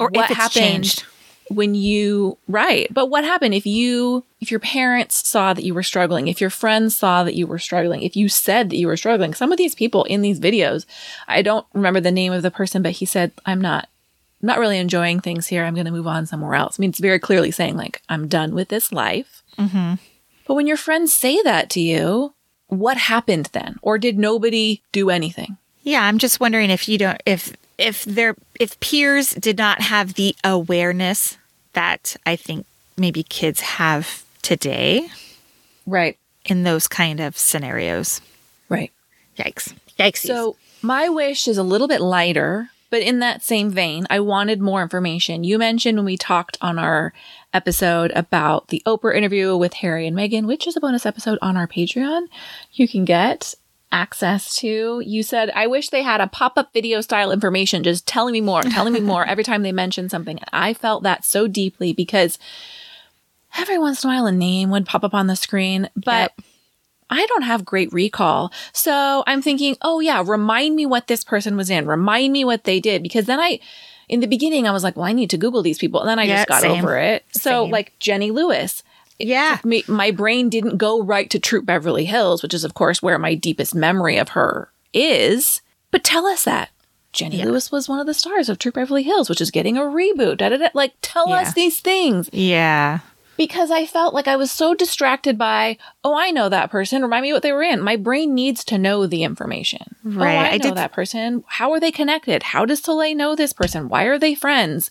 [0.00, 1.04] Or what if it's happened changed.
[1.48, 2.92] When you right.
[2.92, 6.50] But what happened if you if your parents saw that you were struggling if your
[6.50, 9.34] friends saw that you were struggling if you said that you were struggling?
[9.34, 10.86] Some of these people in these videos
[11.28, 13.88] i don't remember the name of the person but he said i'm not
[14.40, 15.62] I'm not really enjoying things here.
[15.62, 16.78] I'm going to move on somewhere else.
[16.78, 19.42] I mean it's very clearly saying like i'm done with this life.
[19.58, 19.94] Mm-hmm.
[20.46, 22.34] but when your friends say that to you
[22.72, 23.76] what happened then?
[23.82, 25.58] Or did nobody do anything?
[25.82, 30.14] Yeah, I'm just wondering if you don't if if their if peers did not have
[30.14, 31.36] the awareness
[31.72, 35.08] that I think maybe kids have today
[35.86, 38.20] right in those kind of scenarios.
[38.68, 38.92] right
[39.36, 39.74] Yikes.
[39.98, 40.18] Yikes.
[40.18, 44.60] So my wish is a little bit lighter, but in that same vein, I wanted
[44.60, 45.44] more information.
[45.44, 47.12] You mentioned when we talked on our
[47.54, 51.56] episode about the Oprah interview with Harry and Meghan, which is a bonus episode on
[51.56, 52.26] our Patreon.
[52.72, 53.54] You can get
[53.92, 55.00] access to.
[55.04, 58.40] You said, I wish they had a pop up video style information, just telling me
[58.40, 60.38] more, telling me more every time they mentioned something.
[60.38, 62.38] And I felt that so deeply because
[63.58, 66.32] every once in a while a name would pop up on the screen, but
[67.10, 68.50] I don't have great recall.
[68.72, 71.86] So I'm thinking, oh yeah, remind me what this person was in.
[71.86, 73.02] Remind me what they did.
[73.02, 73.60] Because then I,
[74.08, 76.00] in the beginning, I was like, well, I need to Google these people.
[76.00, 76.84] And then I Yeah, just got same.
[76.84, 77.24] over it.
[77.32, 77.70] So Same.
[77.70, 78.82] like Jenny Lewis,
[79.18, 79.58] yeah.
[79.64, 83.18] me, my brain didn't go right to Troop Beverly Hills, which is of course where
[83.18, 85.62] my deepest memory of her is.
[85.90, 86.70] But tell us that.
[87.12, 87.44] Jenny Yeah.
[87.44, 90.38] Lewis was one of the stars of Troop Beverly Hills, which is getting a reboot.
[90.38, 90.68] Da, da, da.
[90.72, 91.40] Like, tell Yeah.
[91.42, 93.00] us these things Yeah.
[93.36, 97.02] because I felt like I was so distracted by, oh, I know that person.
[97.02, 97.82] Remind me what they were in.
[97.82, 99.94] My brain needs to know the information.
[100.06, 100.34] Oh, right.
[100.36, 101.44] Oh, I, I know did- that person.
[101.46, 102.42] How are they connected?
[102.44, 103.90] How does Soleil know this person?
[103.90, 104.90] Why are they friends?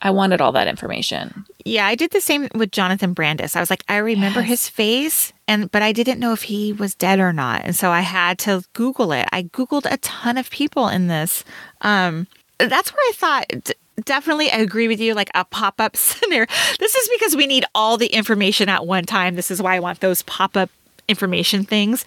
[0.00, 1.44] I wanted all that information.
[1.64, 3.56] Yeah, I did the same with Jonathan Brandis.
[3.56, 4.48] I was like, I remember Yes.
[4.48, 7.62] his face and but I didn't know if he was dead or not.
[7.64, 9.26] And so I had to Google it.
[9.32, 11.44] I Googled a ton of people in this.
[11.80, 12.26] Um
[12.58, 16.46] that's where I thought d- definitely I agree with you, like a pop-up scenario.
[16.78, 19.34] This is because we need all the information at one time.
[19.34, 20.70] This is why I want those pop-up
[21.08, 22.04] information things.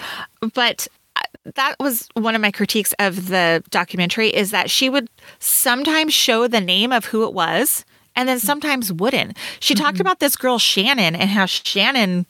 [0.54, 0.88] But
[1.56, 6.48] that was one of my critiques of the documentary is that she would sometimes show
[6.48, 7.84] the name of who it was
[8.16, 9.38] and then sometimes wouldn't.
[9.60, 10.02] She talked mm-hmm.
[10.02, 12.26] about this girl Shannon and how Shannon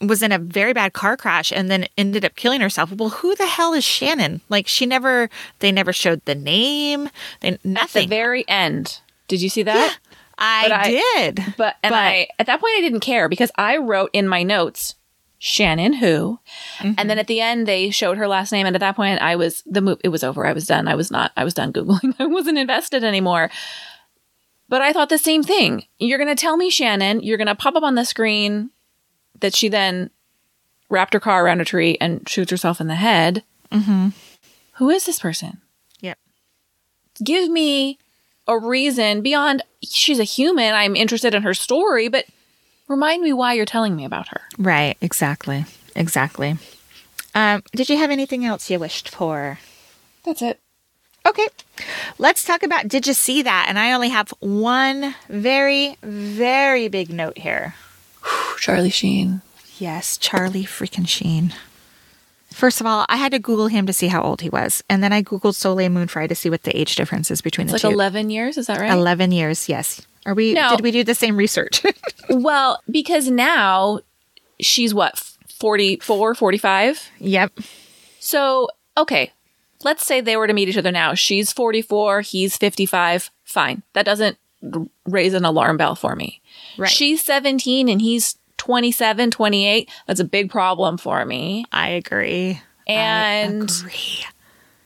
[0.00, 2.92] was in a very bad car crash and then ended up killing herself.
[2.92, 4.40] Well, who the hell is Shannon?
[4.48, 7.10] Like she never they never showed the name.
[7.40, 9.00] They At the very end.
[9.26, 9.98] Did you see that?
[10.38, 11.54] I, but I- did.
[11.56, 14.42] But and But- I at that point I didn't care because I wrote in my
[14.42, 14.94] notes
[15.38, 16.40] Shannon who,
[16.80, 19.36] and then at the end they showed her last name, and at that point I
[19.36, 19.98] was the move.
[20.02, 20.46] It was over.
[20.46, 20.88] I was done.
[20.88, 21.32] I was not.
[21.36, 22.14] I was done googling.
[22.18, 23.50] I wasn't invested anymore.
[24.68, 25.84] But I thought the same thing.
[25.98, 27.22] You're gonna tell me Shannon.
[27.22, 28.70] You're gonna pop up on the screen
[29.40, 30.10] that she then
[30.90, 33.44] wrapped her car around a tree and shoots herself in the head.
[33.70, 34.08] Mm-hmm.
[34.74, 35.60] Who is this person?
[36.00, 36.18] Yep.
[37.22, 37.98] give me
[38.46, 40.74] a reason beyond she's a human.
[40.74, 42.24] I'm interested in her story, but
[42.88, 44.40] remind me why you're telling me about her.
[44.58, 45.64] Right, exactly.
[45.94, 46.56] Exactly.
[47.34, 49.58] Um, did you have anything else you wished for?
[50.24, 50.58] That's it.
[51.26, 51.46] Okay.
[52.18, 53.66] Let's talk about did you see that?
[53.68, 57.74] And I only have one very, very big note here.
[58.58, 59.42] Charlie Sheen.
[59.78, 61.54] Yes, Charlie freaking Sheen.
[62.50, 64.82] First of all, I had to Google him to see how old he was.
[64.88, 67.66] And then I Googled Soleil Moon Frye to see what the age difference is between
[67.68, 67.94] It's the like two.
[67.94, 68.90] 11 years, is that right?
[68.90, 70.04] 11 years, yes.
[70.28, 70.70] Are we, No.
[70.70, 71.82] did we do the same research?
[72.28, 74.00] well, because now
[74.60, 75.18] she's what,
[75.58, 77.10] 44, 45?
[77.18, 77.58] yep.
[78.20, 79.32] So, okay,
[79.84, 81.14] let's say they were to meet each other now.
[81.14, 83.30] She's 44, he's 55.
[83.44, 83.82] Fine.
[83.94, 84.36] That doesn't
[85.06, 86.42] raise an alarm bell for me.
[86.76, 86.90] Right.
[86.90, 89.88] She's 17 and he's 27, 28.
[90.06, 91.64] That's a big problem for me.
[91.72, 92.60] I agree.
[92.86, 94.26] And I agree.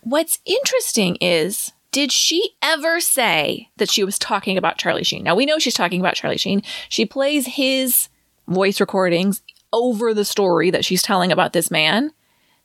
[0.03, 5.23] what's interesting is did she ever say that she was talking about Charlie Sheen?
[5.23, 6.63] Now we know she's talking about Charlie Sheen.
[6.89, 8.09] She plays his
[8.49, 12.11] voice recordings over the story that she's telling about this man.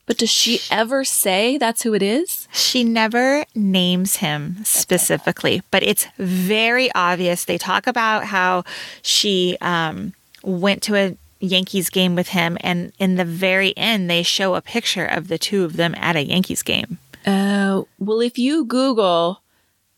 [0.06, 2.48] But does she ever say that's who it is?
[2.54, 7.44] She never names him specifically, but it's very obvious.
[7.44, 8.64] They talk about how
[9.02, 10.14] she um,
[10.44, 14.62] went to a Yankees game with him, and in the very end, they show a
[14.62, 17.00] picture of the two of them at a Yankees game.
[17.28, 19.42] Uh, well, if you Google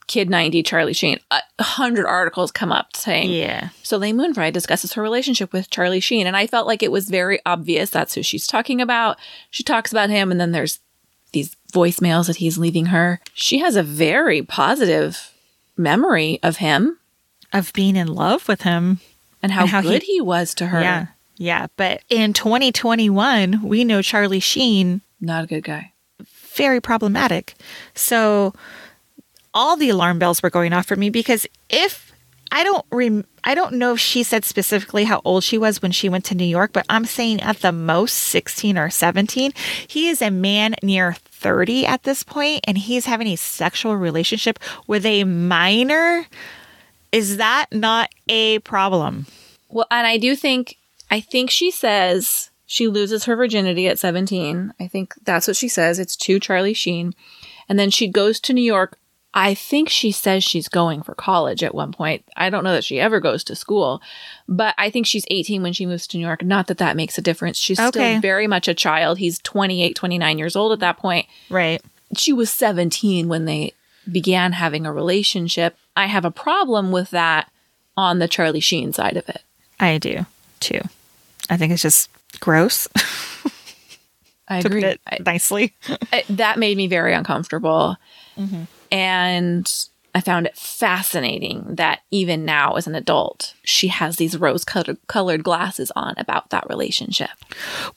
[0.07, 3.69] Kid 90 Charlie Sheen, a hundred articles come up saying, Yeah.
[3.83, 6.25] Soleil Moon Frye discusses her relationship with Charlie Sheen.
[6.25, 9.17] And I felt like it was very obvious that's who she's talking about.
[9.51, 10.79] She talks about him, and then there's
[11.31, 13.19] these voicemails that he's leaving her.
[13.35, 15.31] She has a very positive
[15.77, 16.97] memory of him
[17.53, 18.99] Of being in love with him.
[19.43, 20.81] and how, And how good he- he, was to her.
[20.81, 21.05] Yeah.
[21.37, 21.67] Yeah.
[21.77, 25.93] But in 2021, we know Charlie Sheen Not a good guy.
[26.55, 27.55] Very problematic.
[27.95, 28.53] So
[29.53, 32.09] all the alarm bells were going off for me because if
[32.51, 35.91] I don't rem- I don't know if she said specifically how old she was when
[35.91, 39.53] she went to New York, but I'm saying at the most 16 or 17.
[39.87, 44.59] He is a man near 30 at this point and he's having a sexual relationship
[44.87, 46.25] with a minor.
[47.11, 49.25] Is that not a problem?
[49.69, 50.77] Well, and I do think,
[51.09, 54.75] I think she says she loses her virginity at 17.
[54.79, 55.97] I think that's what she says.
[55.97, 57.15] It's to Charlie Sheen.
[57.67, 58.99] And then she goes to New York.
[59.33, 62.23] I think she says she's going for college at one point.
[62.37, 64.03] I don't know that she ever goes to school,
[64.47, 66.43] but I think she's 18 when she moves to New York.
[66.43, 67.57] Not that that makes a difference.
[67.57, 67.89] She's Okay.
[68.11, 69.17] still very much a child.
[69.17, 71.25] He's 28, 29 years old at that point.
[71.49, 71.81] Right.
[72.15, 73.73] She was 17 when they
[74.11, 75.75] began having a relationship.
[75.97, 77.49] I have a problem with that
[77.97, 79.41] on the Charlie Sheen side of it.
[79.79, 80.27] I do
[80.59, 80.81] too.
[81.49, 82.09] I think it's just
[82.39, 82.87] gross
[84.47, 84.83] I agree.
[84.83, 85.73] it nicely.
[86.11, 87.97] I- that made me very uncomfortable.
[88.35, 88.63] Mm-hmm.
[88.91, 89.85] And
[90.15, 95.43] I found it fascinating that even now, as an adult, she has these rose colored
[95.43, 97.29] glasses on about that relationship.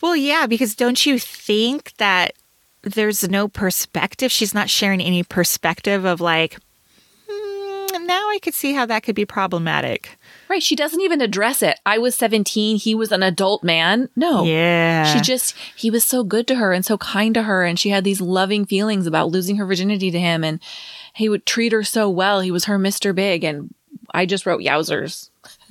[0.03, 2.35] Well, yeah, because don't you think that
[2.83, 4.31] there's no perspective?
[4.31, 6.59] She's not sharing any perspective of like,
[7.31, 10.19] "Hmm, now I could see how that could be problematic.
[10.53, 10.63] Right.
[10.63, 11.81] She doesn't even address it.
[11.87, 12.77] I was 17.
[12.77, 14.11] He was an adult man.
[14.15, 14.45] No.
[14.45, 15.05] Yeah.
[15.05, 17.65] She just, he was so good to her and so kind to her.
[17.65, 20.45] And she had these loving feelings about losing her virginity to him.
[20.45, 20.61] And
[21.15, 22.41] he would treat her so well.
[22.41, 23.15] He was her Mr.
[23.15, 23.45] Big.
[23.45, 23.75] And
[24.13, 25.31] I just wrote yowzers.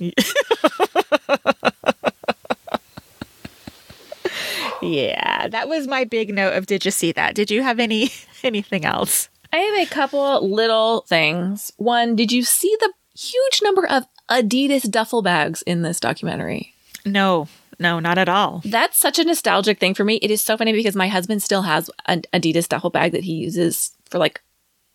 [4.82, 7.36] yeah, that was my big note of did you see that?
[7.36, 8.10] Did you have any
[8.42, 9.28] anything else?
[9.52, 11.70] I have a couple little things.
[11.76, 16.74] One, did you see the huge number of Adidas duffel bags in this documentary?
[17.04, 17.48] No.
[17.78, 18.62] No, not at all.
[18.64, 20.16] That's such a nostalgic thing for me.
[20.16, 23.32] It is so funny because my husband still has an Adidas duffel bag that he
[23.32, 24.40] uses for like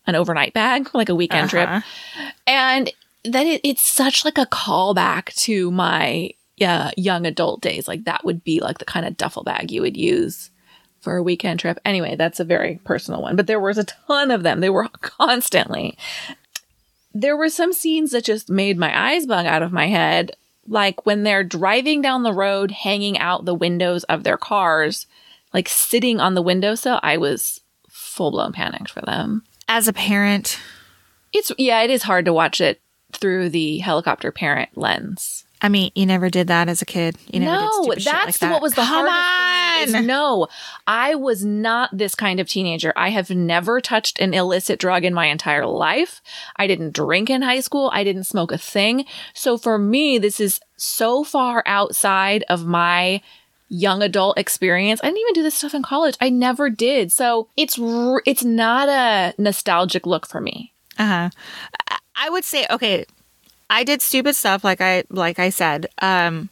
[0.06, 1.68] an overnight bag, like a weekend trip.
[1.68, 2.30] Uh-huh.
[2.46, 2.90] And
[3.24, 7.86] that it, it's such like a callback to my uh, young adult days.
[7.86, 10.50] Like that would be like the kind of duffel bag you would use
[11.00, 11.78] for a weekend trip.
[11.84, 14.60] Anyway, that's a very personal one, but there was a ton of them.
[14.60, 15.96] They were constantly.
[17.12, 20.32] There were some scenes that just made my eyes bug out of my head.
[20.66, 25.06] Like when they're driving down the road, hanging out the windows of their cars,
[25.54, 29.44] like sitting on the windowsill, I was full blown panicked for them.
[29.66, 30.58] As a parent,
[31.32, 32.80] It's yeah, it is hard to watch it
[33.12, 35.44] through the helicopter parent lens.
[35.60, 37.16] I mean, you never did that as a kid.
[37.32, 38.52] You never no, shit that's like that.
[38.52, 39.94] what was the Come hardest.
[39.94, 40.00] on!
[40.00, 40.46] is no,
[40.86, 42.92] I was not this kind of teenager.
[42.96, 46.20] I have never touched an illicit drug in my entire life.
[46.56, 47.90] I didn't drink in high school.
[47.92, 49.04] I didn't smoke a thing.
[49.34, 53.20] So for me, this is so far outside of my
[53.68, 55.00] young adult experience.
[55.02, 56.16] I didn't even do this stuff in college.
[56.20, 57.10] I never did.
[57.12, 60.72] So it's r- it's not a nostalgic look for me.
[60.98, 61.30] Uh-huh.
[61.90, 63.04] I- I would say okay,
[63.70, 65.86] I did stupid stuff like I like I said.
[66.00, 66.48] Um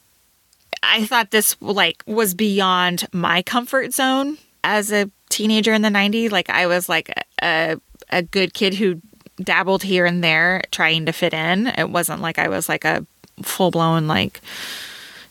[0.83, 6.31] I thought this like was beyond my comfort zone as a teenager in the 90s.
[6.31, 7.13] Like I was like
[7.43, 9.01] a a good kid who
[9.43, 11.67] dabbled here and there trying to fit in.
[11.67, 13.07] It wasn't like I was like a
[13.43, 14.41] full-blown like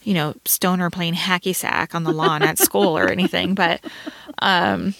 [0.03, 3.81] you know, stoner playing hacky sack on the lawn at school or anything, but
[4.39, 4.93] um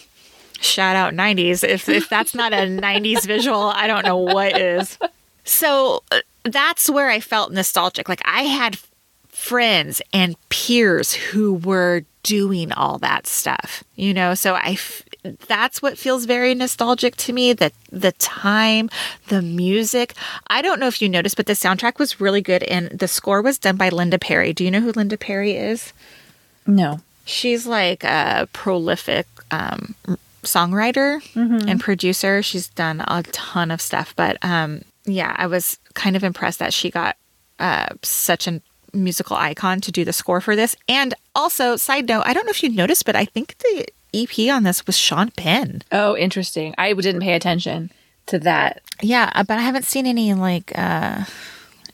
[0.62, 4.98] shout out 90s if if that's not a 90s visual i don't know what is
[5.44, 8.08] so uh, that's where i felt nostalgic.
[8.10, 8.78] Like i had
[9.30, 14.34] friends and peers who were doing all that stuff you know?
[14.34, 15.04] So i f-
[15.48, 18.90] that's what feels very nostalgic to me that the time
[19.30, 20.14] the music.
[20.48, 23.42] I don't know if you noticed but the soundtrack was really good and the score
[23.42, 24.54] was done by linda perry.
[24.54, 25.94] Do you know who linda perry is?
[26.68, 27.00] No.
[27.26, 29.96] She's like a prolific um,
[30.44, 31.22] songwriter
[31.68, 32.44] and producer.
[32.44, 36.74] She's done a ton of stuff, but um, yeah, I was kind of impressed that
[36.74, 37.18] she got
[37.60, 38.62] uh, such a
[38.94, 40.76] musical icon to do the score for this.
[40.88, 44.54] And also, side note, I don't know if you noticed, but I think the EP
[44.54, 45.84] on this was Sean Penn.
[45.92, 46.74] Oh, interesting.
[46.78, 47.92] I didn't pay attention
[48.28, 48.82] to that.
[49.02, 51.26] Yeah, uh, but I haven't seen any like uh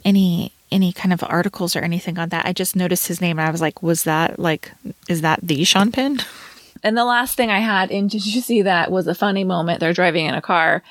[0.06, 2.46] any any kind of articles or anything on that.
[2.46, 4.72] I just noticed his name and I was like, was that like
[5.10, 6.20] is that the Sean Penn?
[6.84, 9.80] And the last thing I had in Did You See That was a funny moment.
[9.80, 10.82] They're driving in a car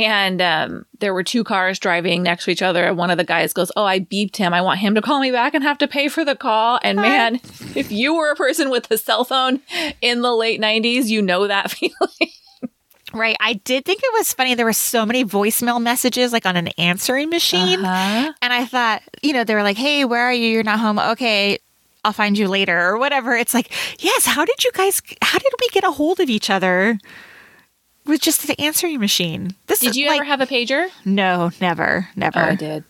[0.00, 2.84] and um, there were two cars driving next to each other.
[2.84, 4.54] And one of the guys goes, Oh, I beeped him.
[4.54, 6.80] I want him to call me back and have to pay for the call.
[6.82, 7.40] And man,
[7.74, 9.60] if you were a person with a cell phone
[10.00, 12.32] in the late 90s, you know that feeling.
[13.12, 13.36] Right.
[13.40, 14.54] I did think it was funny.
[14.54, 17.84] There were so many voicemail messages like on an answering machine.
[17.84, 18.32] Uh-huh.
[18.40, 20.48] And I thought, you know, they were like, hey, where are you?
[20.48, 20.98] You're not home.
[20.98, 21.58] Okay.
[22.04, 23.36] I'll find you later or whatever.
[23.36, 23.70] It's like,
[24.02, 26.98] yes, how did you guys, how did we get a hold of each other
[28.10, 29.54] with just the answering machine?
[29.66, 30.88] This Did you like, ever have a pager?
[31.04, 32.38] No, never, never.
[32.40, 32.84] Oh, I did.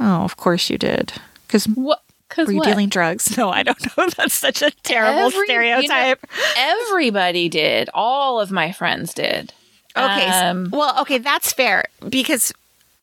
[0.00, 1.12] Oh, of course you did.
[1.46, 2.00] Because What?
[2.28, 2.66] Because were you what?
[2.66, 3.36] dealing drugs?
[3.38, 4.08] No, I don't know.
[4.16, 6.26] That's such a terrible Every- you know, stereotype.
[6.56, 7.88] everybody did.
[7.94, 9.52] All of my friends did.
[9.96, 10.26] Okay.
[10.26, 12.52] Um, well, okay, that's fair because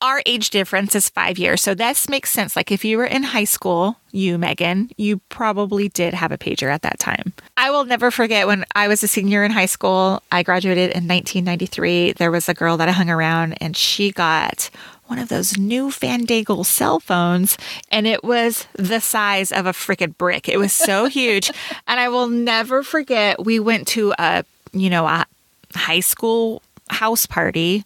[0.02, 1.62] our age difference is five years.
[1.62, 2.56] So this makes sense.
[2.56, 6.74] Like if you were in high school, you, Megan, you probably did have a pager
[6.74, 7.34] at that time.
[7.56, 10.24] I will never forget when I was a senior in high school.
[10.32, 12.14] I graduated in 1993.
[12.14, 14.70] There was a girl that I hung around and she got
[15.06, 17.58] one of those new Fandangle cell phones
[17.92, 20.50] and it was the size of a freaking brick.
[20.50, 21.52] It was so huge.
[21.88, 24.44] And I will never forget we went to a,
[24.74, 25.26] you know, a
[25.76, 27.84] high school house party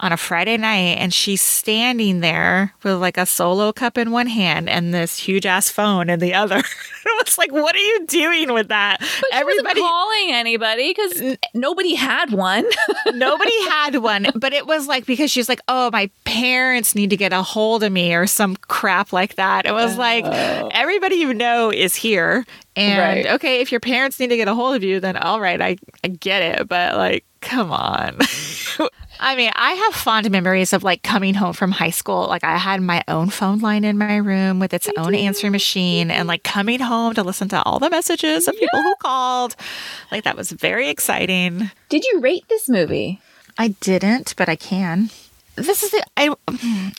[0.00, 4.26] on a Friday night and she's standing there with like a solo cup in one
[4.26, 6.58] hand and this huge ass phone in the other.
[7.06, 8.98] it was like, what are you doing with that?
[9.00, 12.64] But she wasn't calling anybody because nobody had one.
[13.14, 17.16] nobody had one, but it was like because she's like, oh, my parents need to
[17.16, 19.66] get a hold of me or some crap like that.
[19.66, 20.68] It was like uh.
[20.72, 22.46] everybody you know is here.
[22.78, 23.34] And Right.
[23.34, 25.76] okay, if your parents need to get a hold of you, then all right, I,
[26.04, 26.68] I get it.
[26.68, 28.18] But like, come on.
[29.20, 32.28] I mean, I have fond memories of like coming home from high school.
[32.28, 36.10] Like, I had my own phone line in my room with its own answering machine
[36.12, 39.56] and like coming home to listen to all the messages of people who called.
[40.12, 41.72] Like, that was very exciting.
[41.88, 43.20] Did you rate this movie?
[43.58, 45.10] I didn't, but I can.
[45.56, 46.04] This is the.
[46.16, 46.28] I,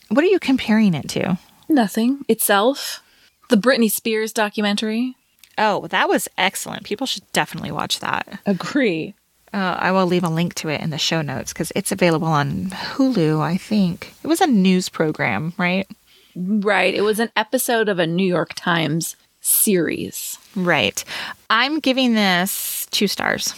[0.09, 1.37] what are you comparing it to?
[1.69, 2.25] Nothing.
[2.27, 3.01] Itself.
[3.49, 5.15] The Britney Spears documentary.
[5.59, 6.85] Oh, that was excellent.
[6.85, 8.39] People should definitely watch that.
[8.45, 9.13] Agree.
[9.53, 12.27] Uh, I will leave a link to it in the show notes because it's available
[12.27, 14.13] on Hulu, I think.
[14.23, 15.87] It was a news program, right?
[16.35, 16.93] Right.
[16.93, 20.37] It was an episode of a New York Times series.
[20.55, 21.03] Right.
[21.49, 23.53] I'm giving this two stars.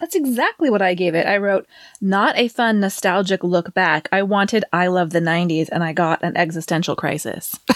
[0.00, 1.26] That's exactly what I gave it.
[1.26, 1.66] I wrote,
[2.02, 4.08] not a fun, nostalgic look back.
[4.12, 7.58] I wanted I Love the 90s and I got an existential crisis.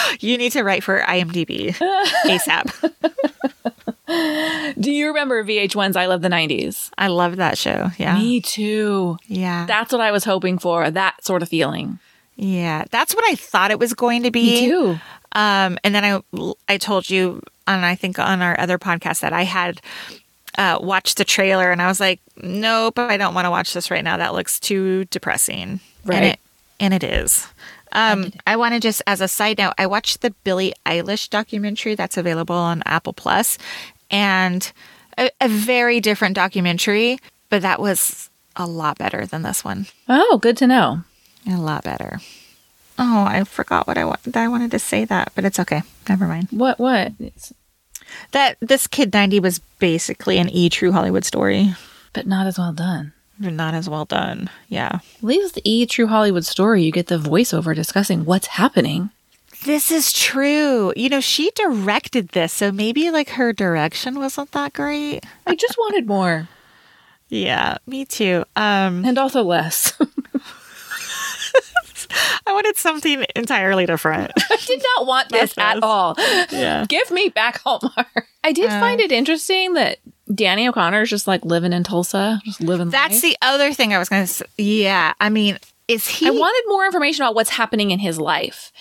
[0.20, 1.74] You need to write for IMDb
[2.26, 2.92] ASAP.
[4.80, 6.90] Do you remember VH1's I Love the 90s?
[6.98, 7.90] I love that show.
[7.98, 8.18] Yeah.
[8.18, 9.16] Me too.
[9.26, 9.64] Yeah.
[9.66, 11.98] That's what I was hoping for, that sort of feeling.
[12.36, 12.84] yeah.
[12.90, 14.42] That's what I thought it was going to be.
[14.42, 14.98] Me too.
[15.34, 16.20] Um, and then I
[16.68, 19.80] I told you, and I think on our other podcast that I had
[20.58, 23.90] uh, watched the trailer, and I was like, nope, I don't want to watch this
[23.90, 24.18] right now.
[24.18, 25.62] That looks too depressing.
[25.70, 26.22] And Right.
[26.24, 26.40] it,
[26.80, 27.46] and it is.
[27.92, 31.94] Um, I want to just, as a side note, I watched the Billie Eilish documentary
[31.94, 33.58] that's available on Apple Plus,
[34.10, 34.72] and
[35.18, 37.18] a, a very different documentary,
[37.50, 39.86] but that was a lot better than this one.
[40.08, 41.02] Oh, good to know.
[41.46, 42.20] A lot better.
[42.98, 45.82] Oh, I forgot what I wa- I wanted to say that, but it's okay.
[46.08, 46.48] Never mind.
[46.50, 47.12] What, what?
[47.18, 47.52] It's,
[48.32, 51.74] That this kid 90 was basically an E True Hollywood story.
[52.12, 53.12] but not as well done.
[53.42, 54.48] But Not as well done.
[54.68, 55.00] Yeah.
[55.18, 59.10] At least the E True Hollywood story, you get the voiceover discussing what's happening.
[59.64, 60.92] This is true.
[60.96, 65.24] You know, she directed this, so maybe like her direction wasn't that great.
[65.46, 66.48] I just wanted more.
[67.28, 68.44] Yeah, me too.
[68.56, 69.92] Um And also less.
[72.46, 74.32] I wanted something entirely different.
[74.50, 76.14] I did not want this at all.
[76.50, 76.84] yeah.
[76.88, 78.26] Give me back Hallmark.
[78.44, 79.98] I did find it interesting that
[80.34, 83.22] Danny O'Connor is just like living in Tulsa, just living That's life.
[83.22, 84.44] the other thing I was going to say.
[84.58, 85.58] Yeah, I mean,
[85.88, 88.72] is he I wanted more information about what's happening in his life.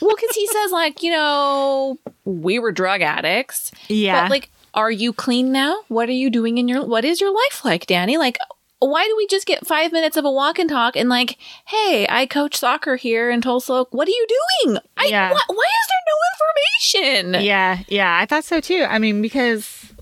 [0.00, 3.70] well, because he says, like, you know, we were drug addicts.
[3.88, 4.22] Yeah.
[4.24, 5.80] But, like, are you clean now?
[5.88, 8.16] What are you doing in your, what is your life like, Danny?
[8.18, 8.38] Like,
[8.78, 12.06] why do we just get five minutes of a walk and talk and, like, hey,
[12.08, 13.84] I coach soccer here in Tulsa.
[13.90, 14.26] What are you
[14.64, 14.78] doing?
[14.96, 15.30] I, Yeah.
[15.32, 16.45] why, why is there no information?
[17.40, 18.86] Yeah, yeah, I thought so too.
[18.88, 19.92] I mean, because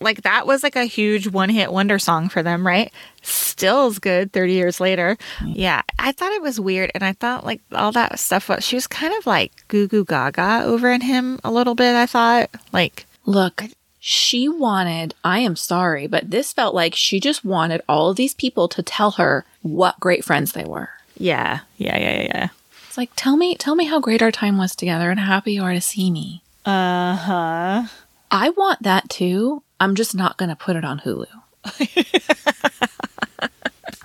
[0.00, 2.92] like that was like a huge one hit wonder song for them, right?
[3.22, 5.16] Still is good 30 years later.
[5.38, 5.52] Mm-hmm.
[5.54, 6.90] Yeah, I thought it was weird.
[6.94, 10.04] And I thought like all that stuff, was, she was kind of like goo goo
[10.04, 12.50] gaga over in him a little bit, I thought.
[12.72, 13.64] Like, Look,
[14.00, 18.34] she wanted, I am sorry, but this felt like she just wanted all of these
[18.34, 20.90] people to tell her what great friends they were.
[21.16, 21.60] Yeah.
[21.78, 21.98] Yeah.
[21.98, 22.22] Yeah.
[22.22, 22.48] Yeah.
[22.86, 25.54] It's like, tell me, tell me how great our time was together and how happy
[25.54, 26.42] you are to see me.
[26.64, 27.84] Uh huh.
[28.30, 29.62] I want that too.
[29.78, 31.26] I'm just not going to put it on Hulu.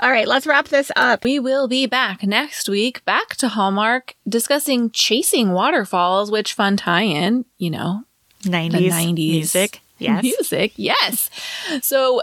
[0.01, 1.26] All right, let's wrap this up.
[1.26, 7.01] We will be back next week, back to Hallmark, discussing Chasing Waterfalls, which fun tie
[7.01, 8.03] in, you know,
[8.43, 9.82] 90s, the 90s music.
[9.97, 10.24] Yes.
[10.24, 11.30] Music, yes.
[11.82, 12.22] So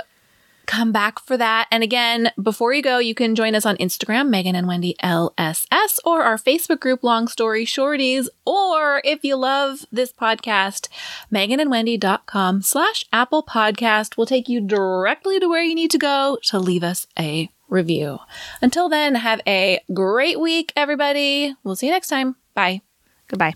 [0.67, 1.69] come back for that.
[1.71, 5.99] And again, before you go, you can join us on Instagram, Megan and Wendy LSS,
[6.05, 8.29] or our Facebook group, Long Story Shorties.
[8.45, 10.89] Or if you love this podcast,
[11.33, 16.59] meganandwendy.com slash Apple Podcast will take you directly to where you need to go to
[16.59, 18.19] leave us a review.
[18.61, 21.55] Until then, have a great week, everybody.
[21.65, 22.37] We'll see you next time.
[22.55, 22.83] Bye.
[23.29, 23.55] Goodbye.